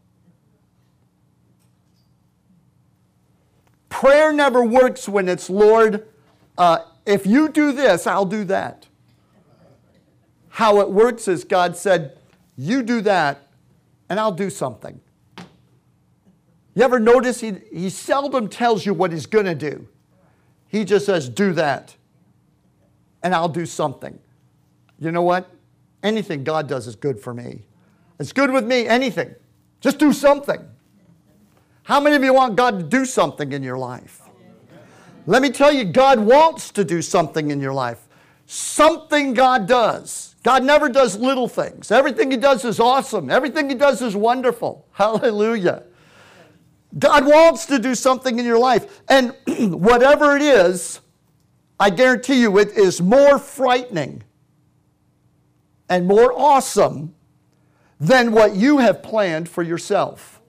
Prayer 3.88 4.34
never 4.34 4.66
works 4.66 5.08
when 5.08 5.30
it's, 5.30 5.50
Lord, 5.50 6.06
uh, 6.58 6.80
if 7.06 7.26
you 7.26 7.48
do 7.48 7.72
this, 7.72 8.06
I'll 8.06 8.26
do 8.26 8.44
that. 8.46 8.88
How 10.50 10.82
it 10.82 10.90
works 10.90 11.30
is 11.30 11.46
God 11.46 11.78
said, 11.78 12.18
You 12.58 12.84
do 12.84 13.00
that, 13.02 13.48
and 14.10 14.20
I'll 14.20 14.34
do 14.34 14.50
something. 14.50 15.00
You 15.38 16.84
ever 16.84 17.00
notice 17.00 17.40
he, 17.40 17.54
he 17.72 17.90
seldom 17.90 18.50
tells 18.50 18.86
you 18.86 18.94
what 18.94 19.14
he's 19.14 19.26
going 19.26 19.46
to 19.46 19.56
do? 19.56 19.88
He 20.68 20.84
just 20.84 21.06
says, 21.06 21.30
Do 21.30 21.54
that, 21.54 21.96
and 23.24 23.34
I'll 23.34 23.48
do 23.48 23.66
something 23.66 24.20
you 25.00 25.12
know 25.12 25.22
what? 25.22 25.50
Anything 26.04 26.44
God 26.44 26.68
does 26.68 26.88
is 26.88 26.96
good 26.96 27.20
for 27.20 27.34
me. 27.34 27.64
It's 28.20 28.32
good 28.32 28.52
with 28.52 28.66
me, 28.66 28.88
anything. 28.88 29.36
Just 29.82 30.00
do 30.00 30.14
something. 30.14 30.64
How 31.84 32.00
many 32.00 32.16
of 32.16 32.24
you 32.24 32.34
want 32.34 32.56
God 32.56 32.80
to 32.80 32.84
do 32.84 33.06
something 33.06 33.52
in 33.52 33.62
your 33.62 33.78
life? 33.78 34.22
Let 35.28 35.42
me 35.42 35.50
tell 35.50 35.72
you, 35.72 35.84
God 35.86 36.20
wants 36.20 36.72
to 36.72 36.84
do 36.84 37.02
something 37.02 37.52
in 37.52 37.60
your 37.60 37.74
life. 37.74 38.08
Something 38.46 39.34
God 39.34 39.68
does. 39.68 40.36
God 40.44 40.64
never 40.64 40.88
does 40.88 41.18
little 41.18 41.48
things. 41.48 41.92
Everything 41.92 42.30
He 42.30 42.38
does 42.38 42.64
is 42.64 42.80
awesome. 42.80 43.30
Everything 43.32 43.70
He 43.70 43.76
does 43.76 44.02
is 44.02 44.16
wonderful. 44.16 44.88
Hallelujah. 44.92 45.84
God 46.98 47.26
wants 47.26 47.66
to 47.66 47.80
do 47.80 47.96
something 47.96 48.40
in 48.40 48.46
your 48.46 48.60
life. 48.60 49.02
And 49.10 49.36
whatever 49.74 50.36
it 50.36 50.44
is, 50.44 51.02
I 51.80 51.90
guarantee 51.90 52.40
you 52.42 52.58
it 52.60 52.70
is 52.72 53.02
more 53.02 53.38
frightening 53.38 54.24
and 55.90 56.08
more 56.08 56.34
awesome 56.38 57.14
than 58.00 58.32
what 58.32 58.56
you 58.56 58.80
have 58.80 59.02
planned 59.02 59.48
for 59.48 59.64
yourself. 59.64 60.42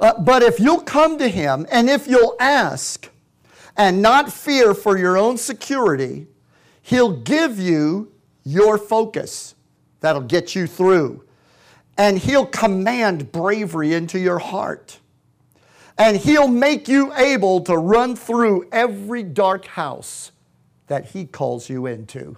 Uh, 0.00 0.20
but 0.20 0.42
if 0.42 0.60
you'll 0.60 0.80
come 0.80 1.18
to 1.18 1.28
Him 1.28 1.66
and 1.70 1.88
if 1.88 2.06
you'll 2.06 2.36
ask 2.38 3.08
and 3.76 4.00
not 4.00 4.32
fear 4.32 4.74
for 4.74 4.96
your 4.96 5.16
own 5.16 5.36
security, 5.36 6.26
He'll 6.82 7.12
give 7.12 7.58
you 7.58 8.12
your 8.44 8.78
focus 8.78 9.54
that'll 10.00 10.22
get 10.22 10.54
you 10.54 10.66
through. 10.66 11.24
And 11.96 12.18
He'll 12.18 12.46
command 12.46 13.32
bravery 13.32 13.94
into 13.94 14.18
your 14.18 14.38
heart. 14.38 14.98
And 15.96 16.16
He'll 16.16 16.48
make 16.48 16.86
you 16.86 17.12
able 17.14 17.60
to 17.62 17.76
run 17.76 18.14
through 18.14 18.68
every 18.70 19.24
dark 19.24 19.66
house 19.66 20.30
that 20.86 21.06
He 21.06 21.24
calls 21.26 21.68
you 21.68 21.86
into. 21.86 22.36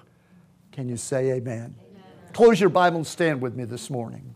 Can 0.72 0.88
you 0.88 0.96
say 0.96 1.33
amen? 1.33 1.74
amen? 1.78 2.02
Close 2.33 2.61
your 2.61 2.70
Bible 2.70 2.98
and 2.98 3.06
stand 3.06 3.40
with 3.40 3.54
me 3.54 3.64
this 3.64 3.90
morning. 3.90 4.35